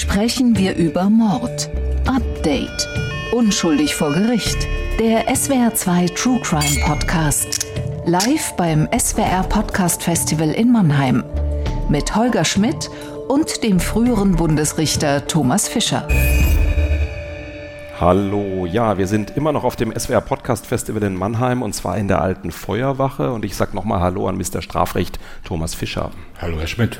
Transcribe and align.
sprechen 0.00 0.56
wir 0.56 0.76
über 0.76 1.10
Mord. 1.10 1.68
Update. 2.06 2.88
Unschuldig 3.32 3.94
vor 3.94 4.10
Gericht. 4.14 4.56
Der 4.98 5.28
SWR2 5.28 6.14
True 6.14 6.40
Crime 6.40 6.86
Podcast. 6.86 7.66
Live 8.06 8.54
beim 8.56 8.88
SWR 8.98 9.42
Podcast 9.42 10.02
Festival 10.02 10.52
in 10.52 10.72
Mannheim. 10.72 11.22
Mit 11.90 12.16
Holger 12.16 12.46
Schmidt 12.46 12.88
und 13.28 13.62
dem 13.62 13.78
früheren 13.78 14.36
Bundesrichter 14.36 15.26
Thomas 15.26 15.68
Fischer. 15.68 16.08
Hallo, 18.00 18.64
ja, 18.64 18.96
wir 18.96 19.06
sind 19.06 19.36
immer 19.36 19.52
noch 19.52 19.64
auf 19.64 19.76
dem 19.76 19.92
SWR 19.92 20.22
Podcast 20.22 20.66
Festival 20.66 21.02
in 21.02 21.14
Mannheim 21.14 21.60
und 21.60 21.74
zwar 21.74 21.98
in 21.98 22.08
der 22.08 22.22
alten 22.22 22.52
Feuerwache 22.52 23.30
und 23.30 23.44
ich 23.44 23.54
sage 23.54 23.76
nochmal 23.76 24.00
Hallo 24.00 24.26
an 24.26 24.38
Mr. 24.38 24.62
Strafrecht 24.62 25.18
Thomas 25.44 25.74
Fischer. 25.74 26.10
Hallo, 26.40 26.58
Herr 26.58 26.68
Schmidt. 26.68 26.98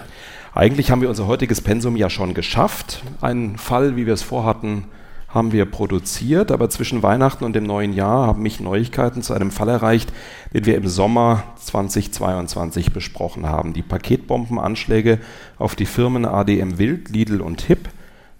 Eigentlich 0.52 0.90
haben 0.90 1.00
wir 1.00 1.08
unser 1.08 1.28
heutiges 1.28 1.60
Pensum 1.60 1.96
ja 1.96 2.10
schon 2.10 2.34
geschafft. 2.34 3.02
Einen 3.20 3.56
Fall, 3.56 3.96
wie 3.96 4.06
wir 4.06 4.14
es 4.14 4.22
vorhatten, 4.22 4.86
haben 5.28 5.52
wir 5.52 5.64
produziert, 5.64 6.50
aber 6.50 6.68
zwischen 6.70 7.04
Weihnachten 7.04 7.44
und 7.44 7.54
dem 7.54 7.62
neuen 7.62 7.92
Jahr 7.92 8.26
haben 8.26 8.42
mich 8.42 8.58
Neuigkeiten 8.58 9.22
zu 9.22 9.32
einem 9.32 9.52
Fall 9.52 9.68
erreicht, 9.68 10.12
den 10.52 10.66
wir 10.66 10.74
im 10.74 10.88
Sommer 10.88 11.44
2022 11.56 12.92
besprochen 12.92 13.46
haben. 13.46 13.74
Die 13.74 13.82
Paketbombenanschläge 13.82 15.20
auf 15.56 15.76
die 15.76 15.86
Firmen 15.86 16.24
ADM 16.24 16.78
Wild, 16.78 17.10
Lidl 17.10 17.40
und 17.42 17.62
HIP. 17.62 17.88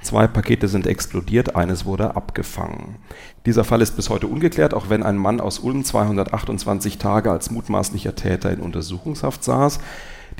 Zwei 0.02 0.27
Pakete 0.27 0.66
sind 0.66 0.88
explodiert, 0.88 1.54
eines 1.54 1.84
wurde 1.84 2.16
abgefangen. 2.16 2.96
Dieser 3.46 3.62
Fall 3.62 3.82
ist 3.82 3.95
bis 3.95 4.10
heute 4.10 4.27
ungeklärt, 4.27 4.74
auch 4.74 4.88
wenn 4.88 5.04
ein 5.04 5.16
Mann 5.16 5.40
aus 5.40 5.60
Ulm 5.60 5.84
228 5.84 6.98
Tage 6.98 7.30
als 7.30 7.52
mutmaßlicher 7.52 8.16
Täter 8.16 8.51
in 8.51 8.60
Untersuchungshaft 8.60 9.45
saß. 9.45 9.79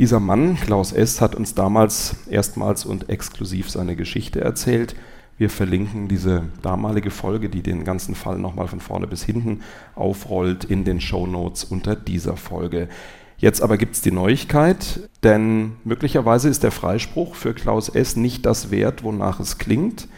Dieser 0.01 0.19
Mann, 0.19 0.57
Klaus 0.57 0.93
S., 0.93 1.21
hat 1.21 1.35
uns 1.35 1.55
damals 1.55 2.17
erstmals 2.31 2.87
und 2.87 3.11
exklusiv 3.11 3.69
seine 3.69 3.97
Geschichte 3.97 4.41
erzählt. 4.41 4.97
Wir 5.37 5.51
verlinken 5.51 6.09
diese 6.09 6.45
damalige 6.63 7.11
Folge, 7.11 7.51
die 7.51 7.63
den 7.63 7.85
ganzen 7.85 8.15
Fall 8.15 8.39
nochmal 8.39 8.67
von 8.67 8.81
vorne 8.81 9.07
bis 9.07 9.23
hinten 9.25 9.61
aufrollt, 9.95 10.65
in 10.65 10.85
den 10.85 11.03
Show 11.03 11.27
Notes 11.27 11.65
unter 11.65 11.97
dieser 11.97 12.39
Folge. 12.39 12.89
Jetzt 13.37 13.61
aber 13.61 13.77
gibt 13.77 13.95
es 13.95 14.01
die 14.01 14.11
Neuigkeit, 14.11 15.11
denn 15.23 15.73
möglicherweise 15.85 16.49
ist 16.49 16.63
der 16.63 16.73
Freispruch 16.73 17.35
für 17.35 17.53
Klaus 17.53 17.91
S. 17.91 18.17
nicht 18.17 18.47
das 18.47 18.71
wert, 18.71 19.03
wonach 19.03 19.39
es 19.39 19.59
klingt. 19.59 20.09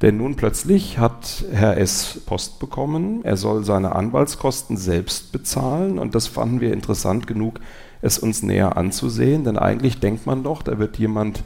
Denn 0.00 0.16
nun 0.16 0.36
plötzlich 0.36 0.98
hat 0.98 1.44
Herr 1.52 1.76
S. 1.76 2.22
Post 2.24 2.60
bekommen, 2.60 3.22
er 3.24 3.36
soll 3.36 3.62
seine 3.62 3.94
Anwaltskosten 3.94 4.78
selbst 4.78 5.32
bezahlen 5.32 5.98
und 5.98 6.14
das 6.14 6.28
fanden 6.28 6.62
wir 6.62 6.72
interessant 6.72 7.26
genug, 7.26 7.60
es 8.02 8.18
uns 8.18 8.42
näher 8.42 8.76
anzusehen, 8.76 9.44
denn 9.44 9.58
eigentlich 9.58 10.00
denkt 10.00 10.26
man 10.26 10.42
doch, 10.42 10.62
da 10.62 10.78
wird 10.78 10.98
jemand 10.98 11.42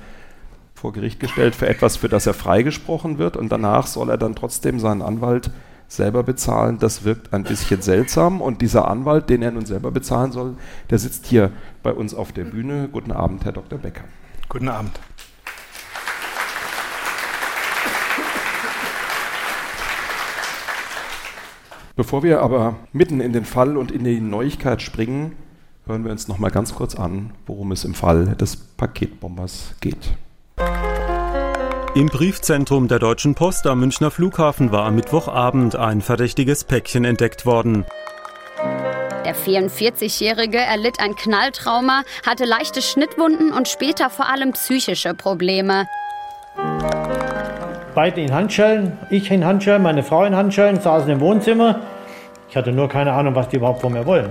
vor 0.74 0.92
Gericht 0.92 1.20
gestellt 1.20 1.54
für 1.54 1.68
etwas, 1.68 1.96
für 1.96 2.08
das 2.08 2.26
er 2.26 2.34
freigesprochen 2.34 3.18
wird 3.18 3.36
und 3.36 3.50
danach 3.50 3.86
soll 3.86 4.10
er 4.10 4.18
dann 4.18 4.34
trotzdem 4.34 4.80
seinen 4.80 5.02
Anwalt 5.02 5.50
selber 5.88 6.22
bezahlen. 6.22 6.78
Das 6.78 7.04
wirkt 7.04 7.32
ein 7.32 7.44
bisschen 7.44 7.82
seltsam 7.82 8.40
und 8.40 8.62
dieser 8.62 8.88
Anwalt, 8.88 9.30
den 9.30 9.42
er 9.42 9.52
nun 9.52 9.66
selber 9.66 9.90
bezahlen 9.90 10.32
soll, 10.32 10.56
der 10.90 10.98
sitzt 10.98 11.26
hier 11.26 11.52
bei 11.82 11.92
uns 11.92 12.14
auf 12.14 12.32
der 12.32 12.44
Bühne. 12.44 12.88
Guten 12.90 13.12
Abend, 13.12 13.44
Herr 13.44 13.52
Dr. 13.52 13.78
Becker. 13.78 14.04
Guten 14.48 14.68
Abend. 14.68 14.98
Bevor 21.94 22.22
wir 22.22 22.40
aber 22.40 22.76
mitten 22.92 23.20
in 23.20 23.32
den 23.34 23.44
Fall 23.44 23.76
und 23.76 23.92
in 23.92 24.04
die 24.04 24.20
Neuigkeit 24.20 24.80
springen, 24.80 25.36
hören 25.86 26.04
wir 26.04 26.12
uns 26.12 26.28
noch 26.28 26.38
mal 26.38 26.50
ganz 26.50 26.74
kurz 26.74 26.94
an, 26.94 27.30
worum 27.46 27.72
es 27.72 27.84
im 27.84 27.94
Fall 27.94 28.36
des 28.36 28.56
Paketbombers 28.56 29.74
geht. 29.80 30.12
Im 31.94 32.06
Briefzentrum 32.06 32.88
der 32.88 32.98
Deutschen 32.98 33.34
Post 33.34 33.66
am 33.66 33.80
Münchner 33.80 34.10
Flughafen 34.10 34.72
war 34.72 34.86
am 34.86 34.94
Mittwochabend 34.94 35.76
ein 35.76 36.00
verdächtiges 36.00 36.64
Päckchen 36.64 37.04
entdeckt 37.04 37.44
worden. 37.44 37.84
Der 39.24 39.36
44-Jährige 39.36 40.58
erlitt 40.58 41.00
ein 41.00 41.14
Knalltrauma, 41.14 42.02
hatte 42.26 42.44
leichte 42.44 42.80
Schnittwunden 42.80 43.52
und 43.52 43.68
später 43.68 44.10
vor 44.10 44.28
allem 44.28 44.52
psychische 44.52 45.14
Probleme. 45.14 45.86
Beide 47.94 48.22
in 48.22 48.32
Handschellen, 48.32 48.98
ich 49.10 49.30
in 49.30 49.44
Handschellen, 49.44 49.82
meine 49.82 50.02
Frau 50.02 50.24
in 50.24 50.34
Handschellen, 50.34 50.80
saßen 50.80 51.10
im 51.10 51.20
Wohnzimmer. 51.20 51.80
Ich 52.48 52.56
hatte 52.56 52.72
nur 52.72 52.88
keine 52.88 53.12
Ahnung, 53.12 53.34
was 53.34 53.48
die 53.48 53.56
überhaupt 53.56 53.82
von 53.82 53.92
mir 53.92 54.06
wollen. 54.06 54.30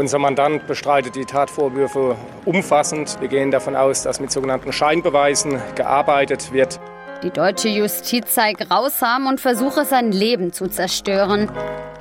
Unser 0.00 0.18
Mandant 0.18 0.66
bestreitet 0.66 1.14
die 1.14 1.26
Tatvorwürfe 1.26 2.16
umfassend. 2.46 3.18
Wir 3.20 3.28
gehen 3.28 3.50
davon 3.50 3.76
aus, 3.76 4.02
dass 4.02 4.18
mit 4.18 4.32
sogenannten 4.32 4.72
Scheinbeweisen 4.72 5.60
gearbeitet 5.74 6.54
wird. 6.54 6.80
Die 7.22 7.28
deutsche 7.28 7.68
Justiz 7.68 8.34
sei 8.34 8.54
grausam 8.54 9.26
und 9.26 9.42
versuche 9.42 9.84
sein 9.84 10.10
Leben 10.10 10.54
zu 10.54 10.68
zerstören. 10.68 11.50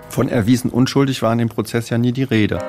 Von 0.08 0.30
erwiesen 0.30 0.72
unschuldig 0.72 1.22
war 1.22 1.34
in 1.34 1.40
dem 1.40 1.50
Prozess 1.50 1.90
ja 1.90 1.98
nie 1.98 2.14
die 2.14 2.24
Rede. 2.24 2.59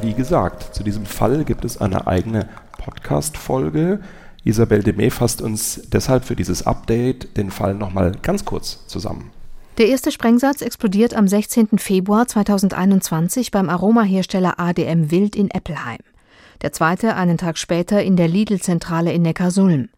Wie 0.00 0.14
gesagt, 0.14 0.76
zu 0.76 0.84
diesem 0.84 1.06
Fall 1.06 1.44
gibt 1.44 1.64
es 1.64 1.80
eine 1.80 2.06
eigene 2.06 2.48
Podcast-Folge. 2.78 3.98
Isabel 4.44 4.84
Demey 4.84 5.10
fasst 5.10 5.42
uns 5.42 5.88
deshalb 5.88 6.24
für 6.24 6.36
dieses 6.36 6.64
Update 6.68 7.36
den 7.36 7.50
Fall 7.50 7.74
nochmal 7.74 8.12
ganz 8.22 8.44
kurz 8.44 8.86
zusammen. 8.86 9.32
Der 9.76 9.88
erste 9.88 10.12
Sprengsatz 10.12 10.62
explodiert 10.62 11.14
am 11.14 11.26
16. 11.26 11.78
Februar 11.78 12.28
2021 12.28 13.50
beim 13.50 13.68
Aromahersteller 13.68 14.60
ADM 14.60 15.10
Wild 15.10 15.34
in 15.34 15.50
Eppelheim. 15.50 15.98
Der 16.62 16.72
zweite 16.72 17.16
einen 17.16 17.38
Tag 17.38 17.58
später 17.58 18.00
in 18.00 18.14
der 18.14 18.28
Lidl-Zentrale 18.28 19.12
in 19.12 19.22
Neckarsulm. 19.22 19.88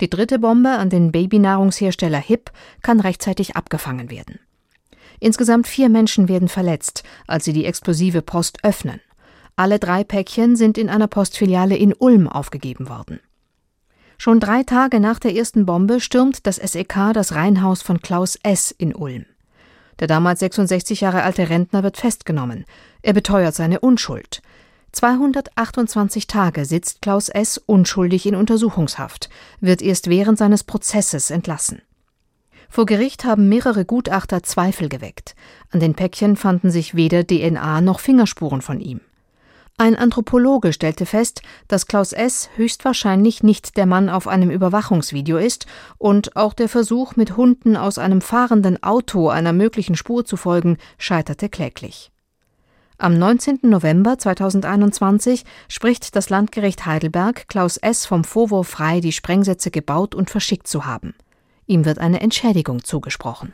Die 0.00 0.08
dritte 0.08 0.38
Bombe 0.38 0.70
an 0.70 0.90
den 0.90 1.10
Babynahrungshersteller 1.10 2.20
HIP 2.20 2.52
kann 2.82 3.00
rechtzeitig 3.00 3.56
abgefangen 3.56 4.12
werden. 4.12 4.38
Insgesamt 5.18 5.66
vier 5.66 5.88
Menschen 5.88 6.28
werden 6.28 6.46
verletzt, 6.46 7.02
als 7.26 7.46
sie 7.46 7.52
die 7.52 7.64
explosive 7.64 8.22
Post 8.22 8.58
öffnen. 8.62 9.00
Alle 9.56 9.80
drei 9.80 10.04
Päckchen 10.04 10.54
sind 10.54 10.78
in 10.78 10.88
einer 10.88 11.08
Postfiliale 11.08 11.76
in 11.76 11.94
Ulm 11.94 12.28
aufgegeben 12.28 12.88
worden. 12.88 13.18
Schon 14.18 14.40
drei 14.40 14.62
Tage 14.62 14.98
nach 14.98 15.18
der 15.18 15.34
ersten 15.34 15.66
Bombe 15.66 16.00
stürmt 16.00 16.46
das 16.46 16.56
SEK 16.56 17.12
das 17.12 17.34
Reihenhaus 17.34 17.82
von 17.82 18.00
Klaus 18.00 18.36
S. 18.42 18.70
in 18.70 18.94
Ulm. 18.94 19.26
Der 19.98 20.06
damals 20.06 20.40
66 20.40 21.00
Jahre 21.00 21.22
alte 21.22 21.48
Rentner 21.48 21.82
wird 21.82 21.96
festgenommen. 21.96 22.64
Er 23.02 23.12
beteuert 23.12 23.54
seine 23.54 23.80
Unschuld. 23.80 24.42
228 24.92 26.26
Tage 26.26 26.64
sitzt 26.64 27.02
Klaus 27.02 27.28
S. 27.28 27.58
unschuldig 27.58 28.26
in 28.26 28.34
Untersuchungshaft, 28.34 29.28
wird 29.60 29.82
erst 29.82 30.08
während 30.08 30.38
seines 30.38 30.64
Prozesses 30.64 31.30
entlassen. 31.30 31.82
Vor 32.68 32.86
Gericht 32.86 33.24
haben 33.24 33.48
mehrere 33.48 33.84
Gutachter 33.84 34.42
Zweifel 34.42 34.88
geweckt. 34.88 35.36
An 35.70 35.80
den 35.80 35.94
Päckchen 35.94 36.36
fanden 36.36 36.70
sich 36.70 36.94
weder 36.94 37.26
DNA 37.26 37.80
noch 37.80 38.00
Fingerspuren 38.00 38.62
von 38.62 38.80
ihm. 38.80 39.00
Ein 39.78 39.94
Anthropologe 39.94 40.72
stellte 40.72 41.04
fest, 41.04 41.42
dass 41.68 41.86
Klaus 41.86 42.14
S. 42.14 42.48
höchstwahrscheinlich 42.56 43.42
nicht 43.42 43.76
der 43.76 43.84
Mann 43.84 44.08
auf 44.08 44.26
einem 44.26 44.50
Überwachungsvideo 44.50 45.36
ist 45.36 45.66
und 45.98 46.34
auch 46.34 46.54
der 46.54 46.70
Versuch, 46.70 47.16
mit 47.16 47.36
Hunden 47.36 47.76
aus 47.76 47.98
einem 47.98 48.22
fahrenden 48.22 48.82
Auto 48.82 49.28
einer 49.28 49.52
möglichen 49.52 49.94
Spur 49.94 50.24
zu 50.24 50.38
folgen, 50.38 50.78
scheiterte 50.96 51.50
kläglich. 51.50 52.10
Am 52.96 53.18
19. 53.18 53.58
November 53.64 54.18
2021 54.18 55.44
spricht 55.68 56.16
das 56.16 56.30
Landgericht 56.30 56.86
Heidelberg 56.86 57.46
Klaus 57.46 57.76
S. 57.76 58.06
vom 58.06 58.24
Vorwurf 58.24 58.68
frei, 58.68 59.00
die 59.00 59.12
Sprengsätze 59.12 59.70
gebaut 59.70 60.14
und 60.14 60.30
verschickt 60.30 60.68
zu 60.68 60.86
haben. 60.86 61.14
Ihm 61.66 61.84
wird 61.84 61.98
eine 61.98 62.20
Entschädigung 62.20 62.82
zugesprochen. 62.82 63.52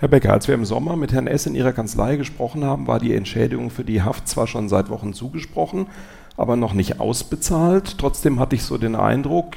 Herr 0.00 0.08
Becker, 0.08 0.32
als 0.32 0.48
wir 0.48 0.54
im 0.54 0.64
Sommer 0.64 0.96
mit 0.96 1.12
Herrn 1.12 1.26
S. 1.26 1.44
in 1.44 1.54
Ihrer 1.54 1.74
Kanzlei 1.74 2.16
gesprochen 2.16 2.64
haben, 2.64 2.86
war 2.86 2.98
die 2.98 3.14
Entschädigung 3.14 3.68
für 3.68 3.84
die 3.84 4.00
Haft 4.00 4.28
zwar 4.28 4.46
schon 4.46 4.70
seit 4.70 4.88
Wochen 4.88 5.12
zugesprochen, 5.12 5.88
aber 6.38 6.56
noch 6.56 6.72
nicht 6.72 7.00
ausbezahlt. 7.00 7.98
Trotzdem 7.98 8.40
hatte 8.40 8.56
ich 8.56 8.62
so 8.62 8.78
den 8.78 8.96
Eindruck, 8.96 9.56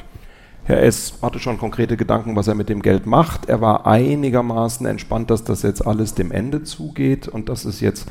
Herr 0.66 0.84
S. 0.84 1.14
hatte 1.22 1.40
schon 1.40 1.58
konkrete 1.58 1.96
Gedanken, 1.96 2.36
was 2.36 2.50
er 2.50 2.56
mit 2.56 2.68
dem 2.68 2.82
Geld 2.82 3.06
macht. 3.06 3.48
Er 3.48 3.62
war 3.62 3.88
einigermaßen 3.88 4.86
entspannt, 4.86 5.30
dass 5.30 5.46
das 5.46 5.62
jetzt 5.62 5.88
alles 5.88 6.14
dem 6.14 6.30
Ende 6.30 6.64
zugeht 6.64 7.30
und 7.30 7.48
dass 7.48 7.64
es 7.64 7.80
jetzt 7.80 8.10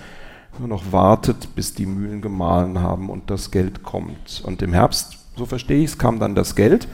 nur 0.58 0.68
noch 0.68 0.90
wartet, 0.90 1.54
bis 1.54 1.74
die 1.74 1.84
Mühlen 1.84 2.22
gemahlen 2.22 2.80
haben 2.80 3.10
und 3.10 3.28
das 3.28 3.50
Geld 3.50 3.82
kommt. 3.82 4.42
Und 4.46 4.62
im 4.62 4.72
Herbst, 4.72 5.18
so 5.36 5.44
verstehe 5.44 5.80
ich 5.80 5.90
es, 5.90 5.98
kam 5.98 6.18
dann 6.18 6.34
das 6.34 6.56
Geld 6.56 6.88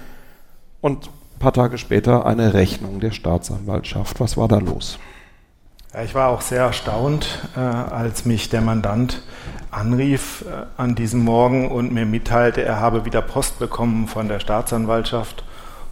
und 0.81 1.06
ein 1.37 1.38
paar 1.38 1.52
Tage 1.52 1.79
später 1.79 2.26
eine 2.26 2.55
Rechnung 2.55 2.99
der 2.99 3.12
Staatsanwaltschaft. 3.12 4.19
Was 4.19 4.37
war 4.37 4.49
da 4.49 4.58
los? 4.58 4.99
Ich 6.05 6.15
war 6.15 6.29
auch 6.29 6.43
sehr 6.43 6.62
erstaunt, 6.62 7.49
äh, 7.56 7.61
als 7.61 8.25
mich 8.25 8.49
der 8.49 8.61
Mandant 8.61 9.23
anrief 9.73 10.45
äh, 10.47 10.67
an 10.81 10.95
diesem 10.95 11.25
Morgen 11.25 11.71
und 11.71 11.93
mir 11.93 12.06
mitteilte, 12.06 12.62
er 12.62 12.79
habe 12.79 13.05
wieder 13.05 13.21
Post 13.21 13.59
bekommen 13.59 14.06
von 14.06 14.29
der 14.29 14.39
Staatsanwaltschaft 14.39 15.43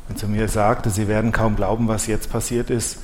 und 0.09 0.17
zu 0.17 0.29
mir 0.29 0.49
sagte, 0.49 0.91
Sie 0.91 1.09
werden 1.09 1.33
kaum 1.33 1.57
glauben, 1.57 1.89
was 1.89 2.07
jetzt 2.07 2.31
passiert 2.31 2.71
ist. 2.71 2.99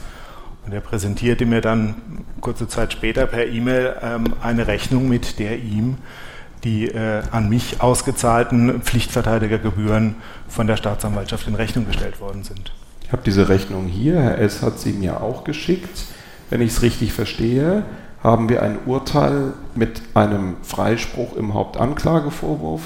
Und 0.65 0.73
er 0.73 0.81
präsentierte 0.81 1.45
mir 1.45 1.61
dann 1.61 2.25
kurze 2.41 2.69
Zeit 2.69 2.93
später 2.93 3.27
per 3.27 3.47
E-Mail 3.47 3.97
ähm, 4.01 4.35
eine 4.41 4.69
Rechnung, 4.69 5.09
mit 5.09 5.41
der 5.41 5.59
ihm 5.59 5.99
die 6.63 6.87
äh, 6.87 7.23
an 7.33 7.49
mich 7.49 7.81
ausgezahlten 7.81 8.81
Pflichtverteidigergebühren 8.83 10.15
von 10.47 10.69
der 10.69 10.77
Staatsanwaltschaft 10.77 11.49
in 11.49 11.57
Rechnung 11.57 11.87
gestellt 11.87 12.21
worden 12.21 12.45
sind. 12.45 12.73
Ich 13.03 13.11
habe 13.11 13.23
diese 13.27 13.49
Rechnung 13.49 13.87
hier, 13.87 14.21
Herr 14.21 14.39
S. 14.39 14.63
hat 14.63 14.79
sie 14.79 14.93
mir 14.93 15.21
auch 15.21 15.43
geschickt. 15.43 16.05
Wenn 16.53 16.61
ich 16.61 16.73
es 16.73 16.83
richtig 16.83 17.15
verstehe, 17.15 17.83
haben 18.23 18.51
wir 18.51 18.61
ein 18.61 18.77
Urteil 18.85 19.55
mit 19.75 20.03
einem 20.13 20.57
Freispruch 20.61 21.35
im 21.35 21.55
Hauptanklagevorwurf. 21.55 22.83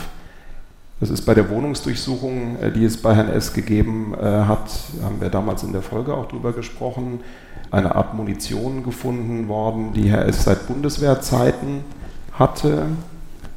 Das 1.01 1.11
ist 1.11 1.23
bei 1.23 1.35
der 1.35 1.51
Wohnungsdurchsuchung, 1.51 2.61
äh, 2.61 2.71
die 2.71 2.85
es 2.85 3.03
bei 3.03 3.17
Herrn 3.17 3.29
S. 3.29 3.55
gegeben 3.55 4.15
äh, 4.15 4.23
hat, 4.25 4.71
haben 5.03 5.21
wir 5.21 5.31
damals 5.31 5.65
in 5.65 5.73
der 5.73 5.83
Folge 5.83 6.15
auch 6.15 6.29
drüber 6.29 6.53
gesprochen, 6.53 7.19
eine 7.73 7.97
Art 7.97 8.15
Munition 8.15 8.85
gefunden 8.85 9.49
worden, 9.49 9.93
die 9.93 10.11
Herr 10.11 10.27
S. 10.27 10.45
seit 10.45 10.69
Bundeswehrzeiten 10.69 11.81
hatte, 12.31 12.87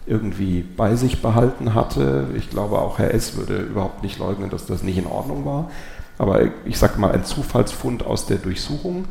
irgendwie 0.08 0.64
bei 0.76 0.96
sich 0.96 1.22
behalten 1.22 1.76
hatte. 1.76 2.30
Ich 2.36 2.50
glaube, 2.50 2.80
auch 2.80 2.98
Herr 2.98 3.14
S. 3.14 3.38
würde 3.38 3.58
überhaupt 3.58 4.02
nicht 4.02 4.18
leugnen, 4.18 4.50
dass 4.50 4.66
das 4.66 4.82
nicht 4.82 4.98
in 4.98 5.06
Ordnung 5.06 5.46
war. 5.46 5.70
Aber 6.18 6.42
ich 6.66 6.80
sage 6.80 7.00
mal, 7.00 7.12
ein 7.12 7.26
Zufallsfund 7.26 8.04
aus 8.04 8.26
der 8.26 8.38
Durchsuchung. 8.38 9.06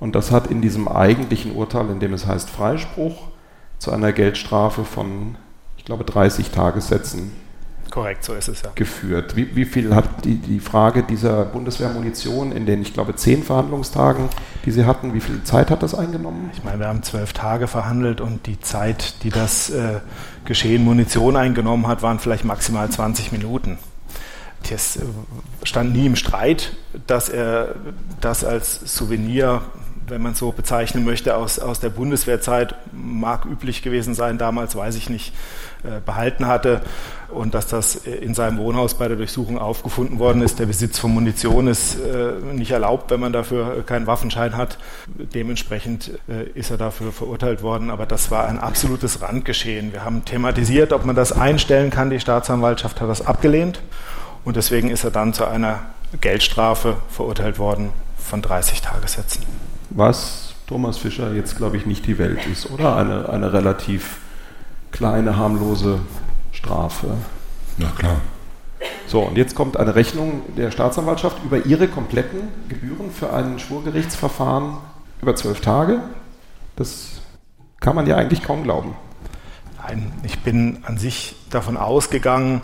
Und 0.00 0.14
das 0.14 0.30
hat 0.30 0.46
in 0.48 0.60
diesem 0.60 0.88
eigentlichen 0.88 1.52
Urteil, 1.52 1.90
in 1.90 2.00
dem 2.00 2.12
es 2.12 2.26
heißt 2.26 2.50
Freispruch, 2.50 3.28
zu 3.78 3.92
einer 3.92 4.12
Geldstrafe 4.12 4.84
von, 4.84 5.36
ich 5.76 5.84
glaube, 5.84 6.04
30 6.04 6.50
Tagessätzen 6.50 7.32
Korrekt, 7.90 8.24
so 8.24 8.34
ist 8.34 8.48
es 8.48 8.62
ja. 8.62 8.70
Geführt. 8.74 9.36
Wie, 9.36 9.56
wie 9.56 9.64
viel 9.64 9.94
hat 9.94 10.24
die, 10.24 10.36
die 10.36 10.60
Frage 10.60 11.02
dieser 11.02 11.44
Bundeswehrmunition 11.44 12.52
in 12.52 12.66
den, 12.66 12.82
ich 12.82 12.92
glaube, 12.92 13.14
zehn 13.16 13.42
Verhandlungstagen, 13.42 14.28
die 14.64 14.70
Sie 14.70 14.84
hatten, 14.84 15.14
wie 15.14 15.20
viel 15.20 15.42
Zeit 15.44 15.70
hat 15.70 15.82
das 15.82 15.94
eingenommen? 15.94 16.50
Ich 16.52 16.64
meine, 16.64 16.80
wir 16.80 16.88
haben 16.88 17.02
zwölf 17.02 17.32
Tage 17.32 17.66
verhandelt 17.66 18.20
und 18.20 18.46
die 18.46 18.60
Zeit, 18.60 19.22
die 19.22 19.30
das 19.30 19.70
äh, 19.70 20.00
Geschehen 20.44 20.84
Munition 20.84 21.36
eingenommen 21.36 21.86
hat, 21.86 22.02
waren 22.02 22.18
vielleicht 22.18 22.44
maximal 22.44 22.88
20 22.88 23.32
Minuten. 23.32 23.78
Es 24.70 24.96
äh, 24.96 25.00
stand 25.62 25.94
nie 25.94 26.06
im 26.06 26.16
Streit, 26.16 26.76
dass 27.06 27.28
er 27.28 27.74
das 28.20 28.44
als 28.44 28.80
Souvenir 28.96 29.62
wenn 30.08 30.22
man 30.22 30.32
es 30.32 30.38
so 30.38 30.52
bezeichnen 30.52 31.04
möchte, 31.04 31.36
aus, 31.36 31.58
aus 31.58 31.80
der 31.80 31.90
Bundeswehrzeit, 31.90 32.74
mag 32.92 33.44
üblich 33.44 33.82
gewesen 33.82 34.14
sein, 34.14 34.38
damals 34.38 34.76
weiß 34.76 34.96
ich 34.96 35.10
nicht, 35.10 35.32
äh, 35.84 36.00
behalten 36.04 36.46
hatte 36.46 36.80
und 37.28 37.54
dass 37.54 37.66
das 37.66 37.94
in 37.94 38.34
seinem 38.34 38.58
Wohnhaus 38.58 38.94
bei 38.94 39.06
der 39.06 39.16
Durchsuchung 39.16 39.58
aufgefunden 39.58 40.18
worden 40.18 40.42
ist. 40.42 40.58
Der 40.58 40.66
Besitz 40.66 40.98
von 40.98 41.12
Munition 41.12 41.68
ist 41.68 41.96
äh, 42.00 42.32
nicht 42.52 42.70
erlaubt, 42.70 43.10
wenn 43.10 43.20
man 43.20 43.32
dafür 43.32 43.84
keinen 43.84 44.06
Waffenschein 44.06 44.56
hat. 44.56 44.78
Dementsprechend 45.06 46.18
äh, 46.28 46.48
ist 46.54 46.70
er 46.70 46.78
dafür 46.78 47.12
verurteilt 47.12 47.62
worden, 47.62 47.90
aber 47.90 48.06
das 48.06 48.30
war 48.30 48.46
ein 48.46 48.58
absolutes 48.58 49.22
Randgeschehen. 49.22 49.92
Wir 49.92 50.04
haben 50.04 50.24
thematisiert, 50.24 50.92
ob 50.92 51.04
man 51.04 51.14
das 51.14 51.32
einstellen 51.32 51.90
kann. 51.90 52.10
Die 52.10 52.20
Staatsanwaltschaft 52.20 53.00
hat 53.00 53.08
das 53.08 53.24
abgelehnt 53.26 53.80
und 54.44 54.56
deswegen 54.56 54.90
ist 54.90 55.04
er 55.04 55.10
dann 55.10 55.32
zu 55.32 55.44
einer 55.44 55.80
Geldstrafe 56.20 56.96
verurteilt 57.10 57.58
worden 57.58 57.90
von 58.16 58.42
30 58.42 58.80
Tagessätzen 58.80 59.57
was 59.90 60.54
Thomas 60.66 60.98
Fischer 60.98 61.32
jetzt, 61.32 61.56
glaube 61.56 61.76
ich, 61.76 61.86
nicht 61.86 62.06
die 62.06 62.18
Welt 62.18 62.46
ist, 62.46 62.70
oder? 62.70 62.96
Eine, 62.96 63.28
eine 63.28 63.52
relativ 63.52 64.18
kleine, 64.90 65.36
harmlose 65.36 66.00
Strafe. 66.52 67.08
Na 67.78 67.88
klar. 67.96 68.16
So, 69.06 69.20
und 69.20 69.38
jetzt 69.38 69.54
kommt 69.54 69.78
eine 69.78 69.94
Rechnung 69.94 70.42
der 70.56 70.70
Staatsanwaltschaft 70.70 71.42
über 71.44 71.64
ihre 71.64 71.88
kompletten 71.88 72.48
Gebühren 72.68 73.10
für 73.10 73.32
ein 73.32 73.58
Schwurgerichtsverfahren 73.58 74.76
über 75.22 75.34
zwölf 75.34 75.60
Tage. 75.60 76.00
Das 76.76 77.20
kann 77.80 77.96
man 77.96 78.06
ja 78.06 78.16
eigentlich 78.16 78.42
kaum 78.42 78.62
glauben. 78.62 78.94
Nein, 79.82 80.12
ich 80.22 80.40
bin 80.40 80.84
an 80.84 80.98
sich 80.98 81.34
davon 81.50 81.76
ausgegangen, 81.76 82.60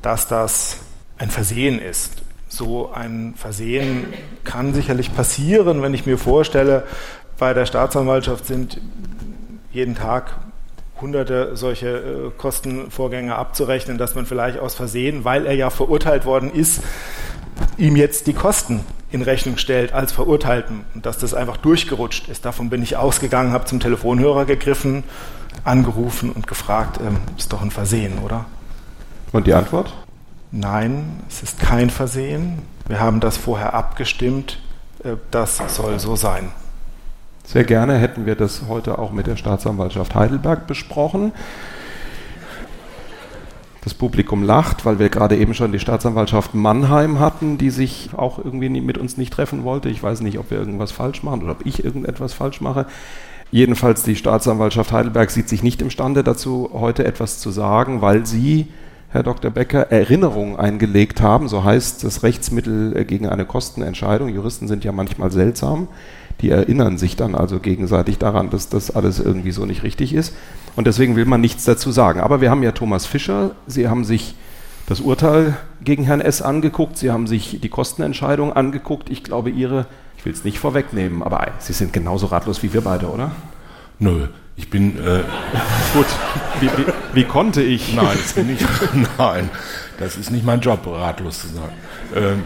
dass 0.00 0.28
das 0.28 0.78
ein 1.18 1.30
Versehen 1.30 1.80
ist 1.80 2.21
so 2.52 2.92
ein 2.92 3.34
Versehen 3.36 4.06
kann 4.44 4.74
sicherlich 4.74 5.14
passieren, 5.14 5.82
wenn 5.82 5.94
ich 5.94 6.06
mir 6.06 6.18
vorstelle, 6.18 6.84
bei 7.38 7.54
der 7.54 7.66
Staatsanwaltschaft 7.66 8.46
sind 8.46 8.80
jeden 9.72 9.94
Tag 9.94 10.36
hunderte 11.00 11.56
solche 11.56 11.88
äh, 11.88 12.30
Kostenvorgänge 12.38 13.34
abzurechnen, 13.34 13.98
dass 13.98 14.14
man 14.14 14.26
vielleicht 14.26 14.58
aus 14.58 14.74
Versehen, 14.74 15.24
weil 15.24 15.46
er 15.46 15.54
ja 15.54 15.70
verurteilt 15.70 16.24
worden 16.24 16.52
ist, 16.52 16.82
ihm 17.76 17.96
jetzt 17.96 18.26
die 18.28 18.34
Kosten 18.34 18.84
in 19.10 19.22
Rechnung 19.22 19.56
stellt 19.56 19.92
als 19.92 20.12
Verurteilten 20.12 20.84
und 20.94 21.04
dass 21.04 21.18
das 21.18 21.34
einfach 21.34 21.56
durchgerutscht 21.56 22.28
ist. 22.28 22.44
Davon 22.44 22.70
bin 22.70 22.82
ich 22.82 22.96
ausgegangen, 22.96 23.52
habe 23.52 23.64
zum 23.64 23.80
Telefonhörer 23.80 24.44
gegriffen, 24.44 25.02
angerufen 25.64 26.30
und 26.30 26.46
gefragt, 26.46 27.00
ähm, 27.00 27.18
ist 27.36 27.52
doch 27.52 27.62
ein 27.62 27.70
Versehen, 27.70 28.18
oder? 28.20 28.44
Und 29.32 29.46
die 29.46 29.54
Antwort? 29.54 29.92
Nein, 30.54 31.20
es 31.28 31.42
ist 31.42 31.60
kein 31.60 31.88
Versehen. 31.88 32.58
Wir 32.86 33.00
haben 33.00 33.20
das 33.20 33.38
vorher 33.38 33.72
abgestimmt. 33.72 34.58
Äh, 35.02 35.16
das 35.30 35.62
soll 35.68 35.98
so 35.98 36.14
sein. 36.14 36.50
Sehr 37.44 37.64
gerne 37.64 37.96
hätten 37.96 38.26
wir 38.26 38.34
das 38.34 38.64
heute 38.68 38.98
auch 38.98 39.12
mit 39.12 39.26
der 39.26 39.36
Staatsanwaltschaft 39.36 40.14
Heidelberg 40.14 40.66
besprochen. 40.66 41.32
Das 43.82 43.94
Publikum 43.94 44.42
lacht, 44.42 44.84
weil 44.84 44.98
wir 44.98 45.08
gerade 45.08 45.36
eben 45.38 45.54
schon 45.54 45.72
die 45.72 45.80
Staatsanwaltschaft 45.80 46.54
Mannheim 46.54 47.18
hatten, 47.18 47.56
die 47.56 47.70
sich 47.70 48.10
auch 48.14 48.38
irgendwie 48.38 48.68
mit 48.68 48.98
uns 48.98 49.16
nicht 49.16 49.32
treffen 49.32 49.64
wollte. 49.64 49.88
Ich 49.88 50.02
weiß 50.02 50.20
nicht, 50.20 50.38
ob 50.38 50.50
wir 50.50 50.58
irgendwas 50.58 50.92
falsch 50.92 51.22
machen 51.22 51.42
oder 51.42 51.52
ob 51.52 51.66
ich 51.66 51.82
irgendetwas 51.82 52.34
falsch 52.34 52.60
mache. 52.60 52.86
Jedenfalls 53.50 54.02
die 54.02 54.16
Staatsanwaltschaft 54.16 54.92
Heidelberg 54.92 55.30
sieht 55.30 55.48
sich 55.48 55.62
nicht 55.62 55.80
imstande 55.82 56.22
dazu, 56.22 56.70
heute 56.74 57.04
etwas 57.06 57.38
zu 57.38 57.50
sagen, 57.50 58.02
weil 58.02 58.24
sie 58.26 58.68
Herr 59.12 59.22
Dr. 59.22 59.50
Becker, 59.50 59.90
Erinnerungen 59.90 60.56
eingelegt 60.56 61.20
haben. 61.20 61.46
So 61.46 61.64
heißt 61.64 62.02
das 62.02 62.22
Rechtsmittel 62.22 62.96
äh, 62.96 63.04
gegen 63.04 63.28
eine 63.28 63.44
Kostenentscheidung. 63.44 64.30
Juristen 64.30 64.68
sind 64.68 64.84
ja 64.84 64.92
manchmal 64.92 65.30
seltsam. 65.30 65.88
Die 66.40 66.48
erinnern 66.48 66.96
sich 66.96 67.14
dann 67.14 67.34
also 67.34 67.60
gegenseitig 67.60 68.16
daran, 68.16 68.48
dass 68.48 68.70
das 68.70 68.90
alles 68.90 69.20
irgendwie 69.20 69.52
so 69.52 69.66
nicht 69.66 69.82
richtig 69.82 70.14
ist. 70.14 70.34
Und 70.76 70.86
deswegen 70.86 71.14
will 71.14 71.26
man 71.26 71.42
nichts 71.42 71.64
dazu 71.64 71.92
sagen. 71.92 72.20
Aber 72.20 72.40
wir 72.40 72.50
haben 72.50 72.62
ja 72.62 72.72
Thomas 72.72 73.04
Fischer. 73.04 73.50
Sie 73.66 73.86
haben 73.86 74.04
sich 74.04 74.34
das 74.86 75.00
Urteil 75.00 75.58
gegen 75.84 76.04
Herrn 76.04 76.22
S. 76.22 76.40
angeguckt. 76.40 76.96
Sie 76.96 77.10
haben 77.10 77.26
sich 77.26 77.60
die 77.60 77.68
Kostenentscheidung 77.68 78.54
angeguckt. 78.54 79.10
Ich 79.10 79.22
glaube, 79.22 79.50
Ihre, 79.50 79.84
ich 80.16 80.24
will 80.24 80.32
es 80.32 80.42
nicht 80.42 80.58
vorwegnehmen, 80.58 81.22
aber 81.22 81.48
Sie 81.58 81.74
sind 81.74 81.92
genauso 81.92 82.26
ratlos 82.26 82.62
wie 82.62 82.72
wir 82.72 82.80
beide, 82.80 83.08
oder? 83.08 83.32
Nö, 83.98 84.28
ich 84.56 84.70
bin. 84.70 84.98
Äh, 84.98 85.22
Gut, 85.94 86.06
wie, 86.60 86.66
wie, 86.66 86.92
wie, 87.14 87.24
konnte 87.24 87.62
ich? 87.62 87.94
Nein, 87.94 88.16
das 88.20 88.32
bin 88.32 88.50
ich, 88.50 88.60
nein, 89.18 89.50
das 89.98 90.16
ist 90.16 90.30
nicht 90.30 90.44
mein 90.44 90.60
Job, 90.60 90.86
ratlos 90.86 91.42
zu 91.42 91.48
sein. 91.48 91.70
Ähm, 92.14 92.44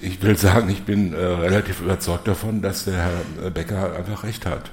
ich 0.00 0.22
will 0.22 0.36
sagen, 0.36 0.68
ich 0.68 0.84
bin 0.84 1.14
äh, 1.14 1.16
relativ 1.16 1.80
überzeugt 1.80 2.28
davon, 2.28 2.62
dass 2.62 2.84
der 2.84 2.94
Herr 3.42 3.50
Becker 3.50 3.96
einfach 3.96 4.24
recht 4.24 4.46
hat. 4.46 4.70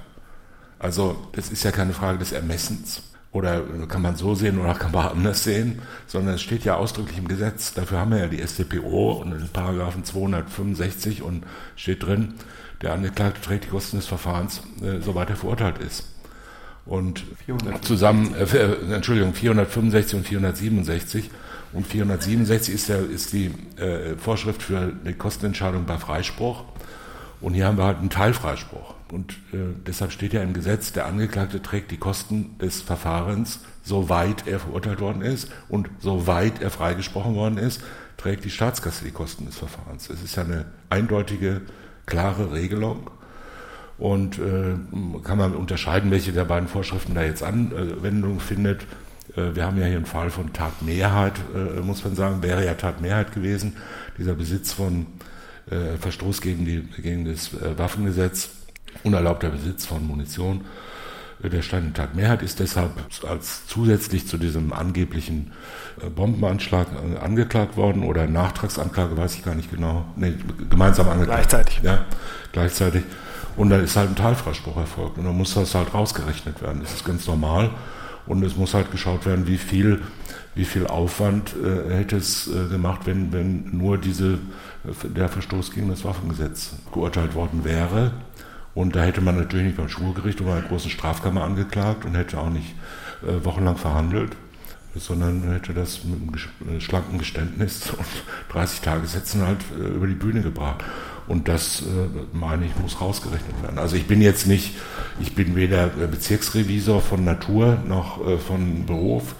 Also, 0.79 1.15
das 1.31 1.49
ist 1.49 1.63
ja 1.63 1.71
keine 1.71 1.93
Frage 1.93 2.19
des 2.19 2.33
Ermessens. 2.33 3.03
Oder 3.31 3.61
kann 3.87 4.03
man 4.03 4.15
so 4.15 4.35
sehen 4.35 4.59
oder 4.59 4.75
kann 4.75 4.91
man 4.91 5.07
anders 5.07 5.43
sehen, 5.43 5.81
sondern 6.05 6.35
es 6.35 6.43
steht 6.43 6.65
ja 6.65 6.75
ausdrücklich 6.75 7.17
im 7.17 7.27
Gesetz. 7.27 7.73
Dafür 7.73 7.99
haben 7.99 8.11
wir 8.11 8.19
ja 8.19 8.27
die 8.27 8.45
StPO 8.45 9.13
und 9.13 9.31
in 9.31 9.47
Paragraphen 9.47 10.03
265 10.03 11.23
und 11.23 11.43
steht 11.75 12.03
drin, 12.03 12.35
der 12.83 12.93
Angeklagte 12.93 13.41
trägt 13.41 13.65
die 13.65 13.69
Kosten 13.69 13.97
des 13.97 14.05
Verfahrens, 14.05 14.61
äh, 14.83 14.99
soweit 15.01 15.31
er 15.31 15.35
verurteilt 15.35 15.79
ist. 15.79 16.12
Und 16.85 17.23
zusammen, 17.81 18.35
äh, 18.35 18.93
Entschuldigung, 18.93 19.33
465 19.33 20.15
und 20.15 20.27
467. 20.27 21.29
Und 21.71 21.87
467 21.87 22.73
ist, 22.73 22.89
der, 22.89 22.99
ist 23.09 23.33
die 23.33 23.51
äh, 23.77 24.15
Vorschrift 24.17 24.61
für 24.61 24.93
die 25.05 25.13
Kostenentscheidung 25.13 25.85
bei 25.85 25.97
Freispruch. 25.97 26.65
Und 27.41 27.55
hier 27.55 27.65
haben 27.65 27.77
wir 27.77 27.85
halt 27.85 27.99
einen 27.99 28.09
Teilfreispruch. 28.09 28.93
Und 29.11 29.33
äh, 29.53 29.57
deshalb 29.85 30.11
steht 30.11 30.33
ja 30.33 30.41
im 30.41 30.53
Gesetz, 30.53 30.91
der 30.91 31.05
Angeklagte 31.05 31.61
trägt 31.61 31.91
die 31.91 31.97
Kosten 31.97 32.57
des 32.57 32.81
Verfahrens, 32.81 33.59
soweit 33.83 34.47
er 34.47 34.59
verurteilt 34.59 35.01
worden 35.01 35.21
ist 35.21 35.51
und 35.69 35.89
soweit 35.99 36.61
er 36.61 36.71
freigesprochen 36.71 37.35
worden 37.35 37.57
ist, 37.57 37.83
trägt 38.17 38.45
die 38.45 38.49
Staatskasse 38.49 39.03
die 39.03 39.11
Kosten 39.11 39.45
des 39.45 39.57
Verfahrens. 39.57 40.09
Es 40.09 40.23
ist 40.23 40.35
ja 40.35 40.43
eine 40.43 40.65
eindeutige, 40.89 41.61
klare 42.05 42.53
Regelung. 42.53 43.09
Und 44.03 44.37
äh, 44.37 44.75
kann 45.23 45.37
man 45.37 45.55
unterscheiden, 45.55 46.11
welche 46.11 46.33
der 46.33 46.43
beiden 46.43 46.67
Vorschriften 46.67 47.15
da 47.15 47.23
jetzt 47.23 47.41
Anwendung 47.41 48.41
findet. 48.41 48.81
Äh, 49.37 49.55
wir 49.55 49.65
haben 49.65 49.79
ja 49.79 49.85
hier 49.85 49.95
einen 49.95 50.05
Fall 50.05 50.29
von 50.29 50.51
Tatmehrheit, 50.51 51.35
äh, 51.55 51.79
muss 51.79 52.03
man 52.03 52.13
sagen, 52.13 52.43
wäre 52.43 52.65
ja 52.65 52.73
Tatmehrheit 52.73 53.33
gewesen. 53.33 53.77
Dieser 54.17 54.33
Besitz 54.33 54.73
von 54.73 55.05
äh, 55.71 55.95
Verstoß 55.97 56.41
gegen, 56.41 56.65
die, 56.65 56.81
gegen 57.01 57.23
das 57.23 57.53
äh, 57.53 57.77
Waffengesetz, 57.77 58.49
unerlaubter 59.05 59.51
Besitz 59.51 59.85
von 59.85 60.05
Munition. 60.05 60.65
Der 61.41 61.61
Stand 61.61 61.87
in 61.87 61.93
Tatmehrheit 61.93 62.41
ist 62.41 62.59
deshalb 62.59 62.91
als 63.25 63.67
zusätzlich 63.67 64.27
zu 64.27 64.37
diesem 64.37 64.73
angeblichen 64.73 65.51
Bombenanschlag 66.13 66.87
angeklagt 67.21 67.75
worden 67.75 68.03
oder 68.03 68.27
Nachtragsanklage, 68.27 69.17
weiß 69.17 69.35
ich 69.35 69.43
gar 69.43 69.55
nicht 69.55 69.69
genau. 69.69 70.05
Nee, 70.15 70.35
gemeinsam 70.69 71.09
angeklagt. 71.09 71.49
Gleichzeitig. 71.49 71.81
Ja, 71.83 72.05
gleichzeitig. 72.53 73.03
Und 73.55 73.69
dann 73.69 73.83
ist 73.83 73.95
halt 73.95 74.09
ein 74.09 74.15
Teilfreispruch 74.15 74.77
erfolgt 74.77 75.17
und 75.17 75.25
dann 75.25 75.37
muss 75.37 75.53
das 75.53 75.75
halt 75.75 75.93
rausgerechnet 75.93 76.61
werden. 76.61 76.81
Das 76.81 76.93
ist 76.93 77.05
ganz 77.05 77.27
normal. 77.27 77.69
Und 78.25 78.43
es 78.43 78.55
muss 78.55 78.73
halt 78.73 78.89
geschaut 78.91 79.25
werden, 79.25 79.47
wie 79.47 79.57
viel, 79.57 80.01
wie 80.55 80.65
viel 80.65 80.87
Aufwand 80.87 81.53
äh, 81.61 81.93
hätte 81.93 82.15
es 82.15 82.47
äh, 82.47 82.69
gemacht, 82.69 83.01
wenn, 83.05 83.33
wenn 83.33 83.77
nur 83.77 83.97
diese, 83.97 84.35
äh, 84.85 85.09
der 85.09 85.27
Verstoß 85.27 85.71
gegen 85.71 85.89
das 85.89 86.05
Waffengesetz 86.05 86.71
geurteilt 86.93 87.35
worden 87.35 87.65
wäre. 87.65 88.11
Und 88.75 88.95
da 88.95 89.03
hätte 89.03 89.21
man 89.21 89.37
natürlich 89.37 89.67
nicht 89.67 89.77
beim 89.77 89.89
Schwurgericht 89.89 90.41
oder 90.41 90.53
einer 90.53 90.67
großen 90.67 90.89
Strafkammer 90.89 91.43
angeklagt 91.43 92.05
und 92.05 92.15
hätte 92.15 92.39
auch 92.39 92.49
nicht 92.49 92.73
äh, 93.27 93.43
wochenlang 93.43 93.77
verhandelt, 93.77 94.35
sondern 94.95 95.43
hätte 95.51 95.73
das 95.73 96.03
mit 96.03 96.19
einem 96.19 96.77
äh, 96.77 96.81
schlanken 96.81 97.17
Geständnis 97.17 97.91
und 97.97 98.05
30 98.49 98.81
Tagessätzen 98.81 99.45
halt 99.45 99.59
äh, 99.77 99.95
über 99.95 100.07
die 100.07 100.15
Bühne 100.15 100.41
gebracht. 100.41 100.83
Und 101.27 101.47
das, 101.47 101.81
äh, 101.81 101.85
meine 102.33 102.65
ich, 102.65 102.75
muss 102.81 102.99
rausgerechnet 102.99 103.61
werden. 103.61 103.77
Also 103.77 103.95
ich 103.95 104.07
bin 104.07 104.21
jetzt 104.21 104.45
nicht, 104.47 104.75
ich 105.21 105.35
bin 105.35 105.55
weder 105.55 105.87
Bezirksrevisor 105.87 107.01
von 107.01 107.23
Natur 107.23 107.77
noch 107.87 108.25
äh, 108.27 108.37
von 108.37 108.85
Beruf. 108.85 109.35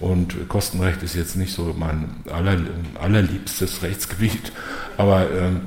Und 0.00 0.48
Kostenrecht 0.48 1.02
ist 1.04 1.14
jetzt 1.14 1.36
nicht 1.36 1.54
so 1.54 1.74
mein 1.78 2.10
aller, 2.32 2.58
allerliebstes 3.00 3.82
Rechtsgebiet. 3.82 4.52
Aber 4.96 5.30
ähm, 5.30 5.60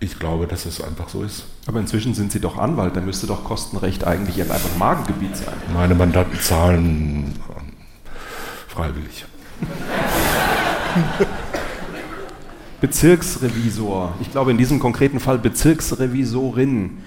ich 0.00 0.18
glaube, 0.18 0.48
dass 0.48 0.66
es 0.66 0.82
einfach 0.82 1.08
so 1.08 1.22
ist. 1.22 1.44
Aber 1.66 1.78
inzwischen 1.78 2.14
sind 2.14 2.32
Sie 2.32 2.40
doch 2.40 2.58
Anwalt, 2.58 2.96
da 2.96 3.00
müsste 3.00 3.26
doch 3.28 3.44
Kostenrecht 3.44 4.04
eigentlich 4.04 4.36
jetzt 4.36 4.50
einfach 4.50 4.76
Magengebiet 4.78 5.36
sein. 5.36 5.54
Meine 5.74 5.94
Mandanten 5.94 6.40
zahlen 6.40 7.34
freiwillig. 8.68 9.26
Bezirksrevisor. 12.80 14.14
Ich 14.20 14.30
glaube 14.30 14.50
in 14.50 14.58
diesem 14.58 14.78
konkreten 14.78 15.20
Fall 15.20 15.38
Bezirksrevisorin. 15.38 16.98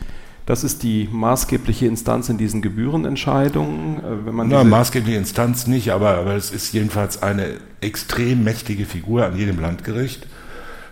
Das 0.45 0.63
ist 0.63 0.83
die 0.83 1.07
maßgebliche 1.11 1.85
Instanz 1.85 2.27
in 2.27 2.37
diesen 2.37 2.61
Gebührenentscheidungen. 2.61 3.99
Äh, 3.99 4.25
wenn 4.25 4.35
man 4.35 4.47
Na, 4.49 4.63
maßgebliche 4.63 5.17
Instanz 5.17 5.67
nicht, 5.67 5.91
aber, 5.91 6.15
aber 6.15 6.35
es 6.35 6.51
ist 6.51 6.73
jedenfalls 6.73 7.21
eine 7.21 7.57
extrem 7.79 8.43
mächtige 8.43 8.85
Figur 8.85 9.25
an 9.25 9.37
jedem 9.37 9.59
Landgericht 9.59 10.27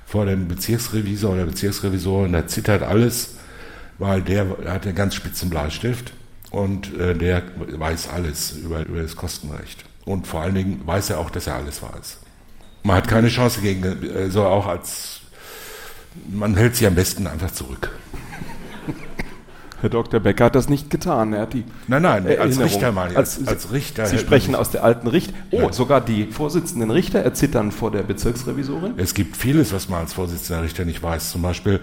vor 0.05 0.25
dem 0.25 0.47
Bezirksrevisor 0.47 1.33
oder 1.33 1.45
Bezirksrevisorin. 1.45 2.31
Da 2.31 2.47
zittert 2.47 2.83
alles, 2.83 3.35
weil 3.97 4.21
der 4.21 4.45
hat 4.65 4.85
einen 4.85 4.95
ganz 4.95 5.15
spitzen 5.15 5.49
Bleistift 5.49 6.13
und 6.51 6.97
äh, 6.97 7.15
der 7.15 7.43
weiß 7.57 8.09
alles 8.09 8.53
über, 8.53 8.85
über 8.85 9.01
das 9.01 9.15
Kostenrecht. 9.15 9.83
Und 10.05 10.25
vor 10.25 10.41
allen 10.41 10.55
Dingen 10.55 10.81
weiß 10.85 11.11
er 11.11 11.19
auch, 11.19 11.29
dass 11.29 11.47
er 11.47 11.55
alles 11.55 11.81
weiß. 11.83 12.17
Man 12.83 12.97
hat 12.97 13.07
keine 13.07 13.27
Chance 13.27 13.61
gegen, 13.61 13.83
also 14.15 14.43
auch 14.45 14.67
als, 14.67 15.21
man 16.29 16.55
hält 16.55 16.75
sich 16.75 16.87
am 16.87 16.95
besten 16.95 17.27
einfach 17.27 17.51
zurück. 17.51 17.91
Herr 19.81 19.89
Dr. 19.89 20.19
Becker 20.19 20.45
hat 20.45 20.55
das 20.55 20.69
nicht 20.69 20.89
getan. 20.89 21.33
Er 21.33 21.41
hat 21.41 21.53
die 21.53 21.63
nein, 21.87 22.01
nein, 22.01 22.39
als 22.39 22.59
Richter 22.59 22.91
mal. 22.91 23.15
Als, 23.15 23.47
als 23.47 23.71
Richter. 23.71 24.05
Sie 24.05 24.17
sprechen 24.17 24.55
aus 24.55 24.71
der 24.71 24.83
alten 24.83 25.07
Richter. 25.07 25.33
Oh, 25.51 25.61
ja. 25.61 25.73
sogar 25.73 26.01
die 26.01 26.27
Vorsitzenden 26.27 26.91
Richter 26.91 27.19
erzittern 27.19 27.71
vor 27.71 27.91
der 27.91 28.03
Bezirksrevisorin? 28.03 28.93
Es 28.97 29.13
gibt 29.13 29.37
vieles, 29.37 29.73
was 29.73 29.87
man 29.87 30.01
als 30.01 30.13
Vorsitzender 30.13 30.63
Richter 30.63 30.85
nicht 30.85 31.01
weiß. 31.01 31.31
Zum 31.31 31.41
Beispiel, 31.41 31.79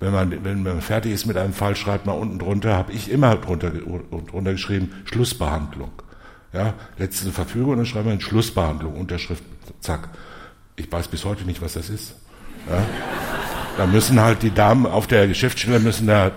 wenn 0.00 0.12
man, 0.12 0.44
wenn 0.44 0.62
man 0.62 0.80
fertig 0.80 1.12
ist 1.12 1.26
mit 1.26 1.36
einem 1.36 1.52
Fall, 1.52 1.76
schreibt 1.76 2.06
man 2.06 2.16
unten 2.16 2.38
drunter, 2.38 2.76
habe 2.76 2.92
ich 2.92 3.10
immer 3.10 3.36
drunter, 3.36 3.70
drunter 3.70 4.52
geschrieben, 4.52 4.92
Schlussbehandlung. 5.04 5.90
Ja, 6.52 6.74
letzte 6.98 7.32
Verfügung 7.32 7.76
dann 7.76 7.86
schreiben 7.86 8.10
wir 8.10 8.20
Schlussbehandlung, 8.20 8.94
Unterschrift, 8.94 9.42
zack. 9.80 10.08
Ich 10.76 10.90
weiß 10.90 11.08
bis 11.08 11.24
heute 11.24 11.44
nicht, 11.44 11.62
was 11.62 11.74
das 11.74 11.88
ist. 11.88 12.14
Ja? 12.68 12.82
Da 13.76 13.86
müssen 13.86 14.20
halt 14.20 14.42
die 14.42 14.52
Damen 14.52 14.86
auf 14.86 15.06
der 15.06 15.26
Geschäftsstelle 15.26 15.80
müssen 15.80 16.06
da 16.06 16.30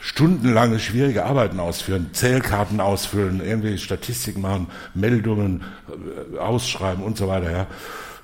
stundenlange 0.00 0.78
schwierige 0.78 1.24
Arbeiten 1.24 1.60
ausführen, 1.60 2.10
Zählkarten 2.12 2.80
ausfüllen, 2.80 3.40
irgendwie 3.40 3.78
Statistiken 3.78 4.40
machen, 4.40 4.66
Meldungen 4.94 5.62
äh, 6.34 6.38
ausschreiben 6.38 7.02
und 7.04 7.16
so 7.16 7.28
weiter. 7.28 7.50
Ja. 7.50 7.66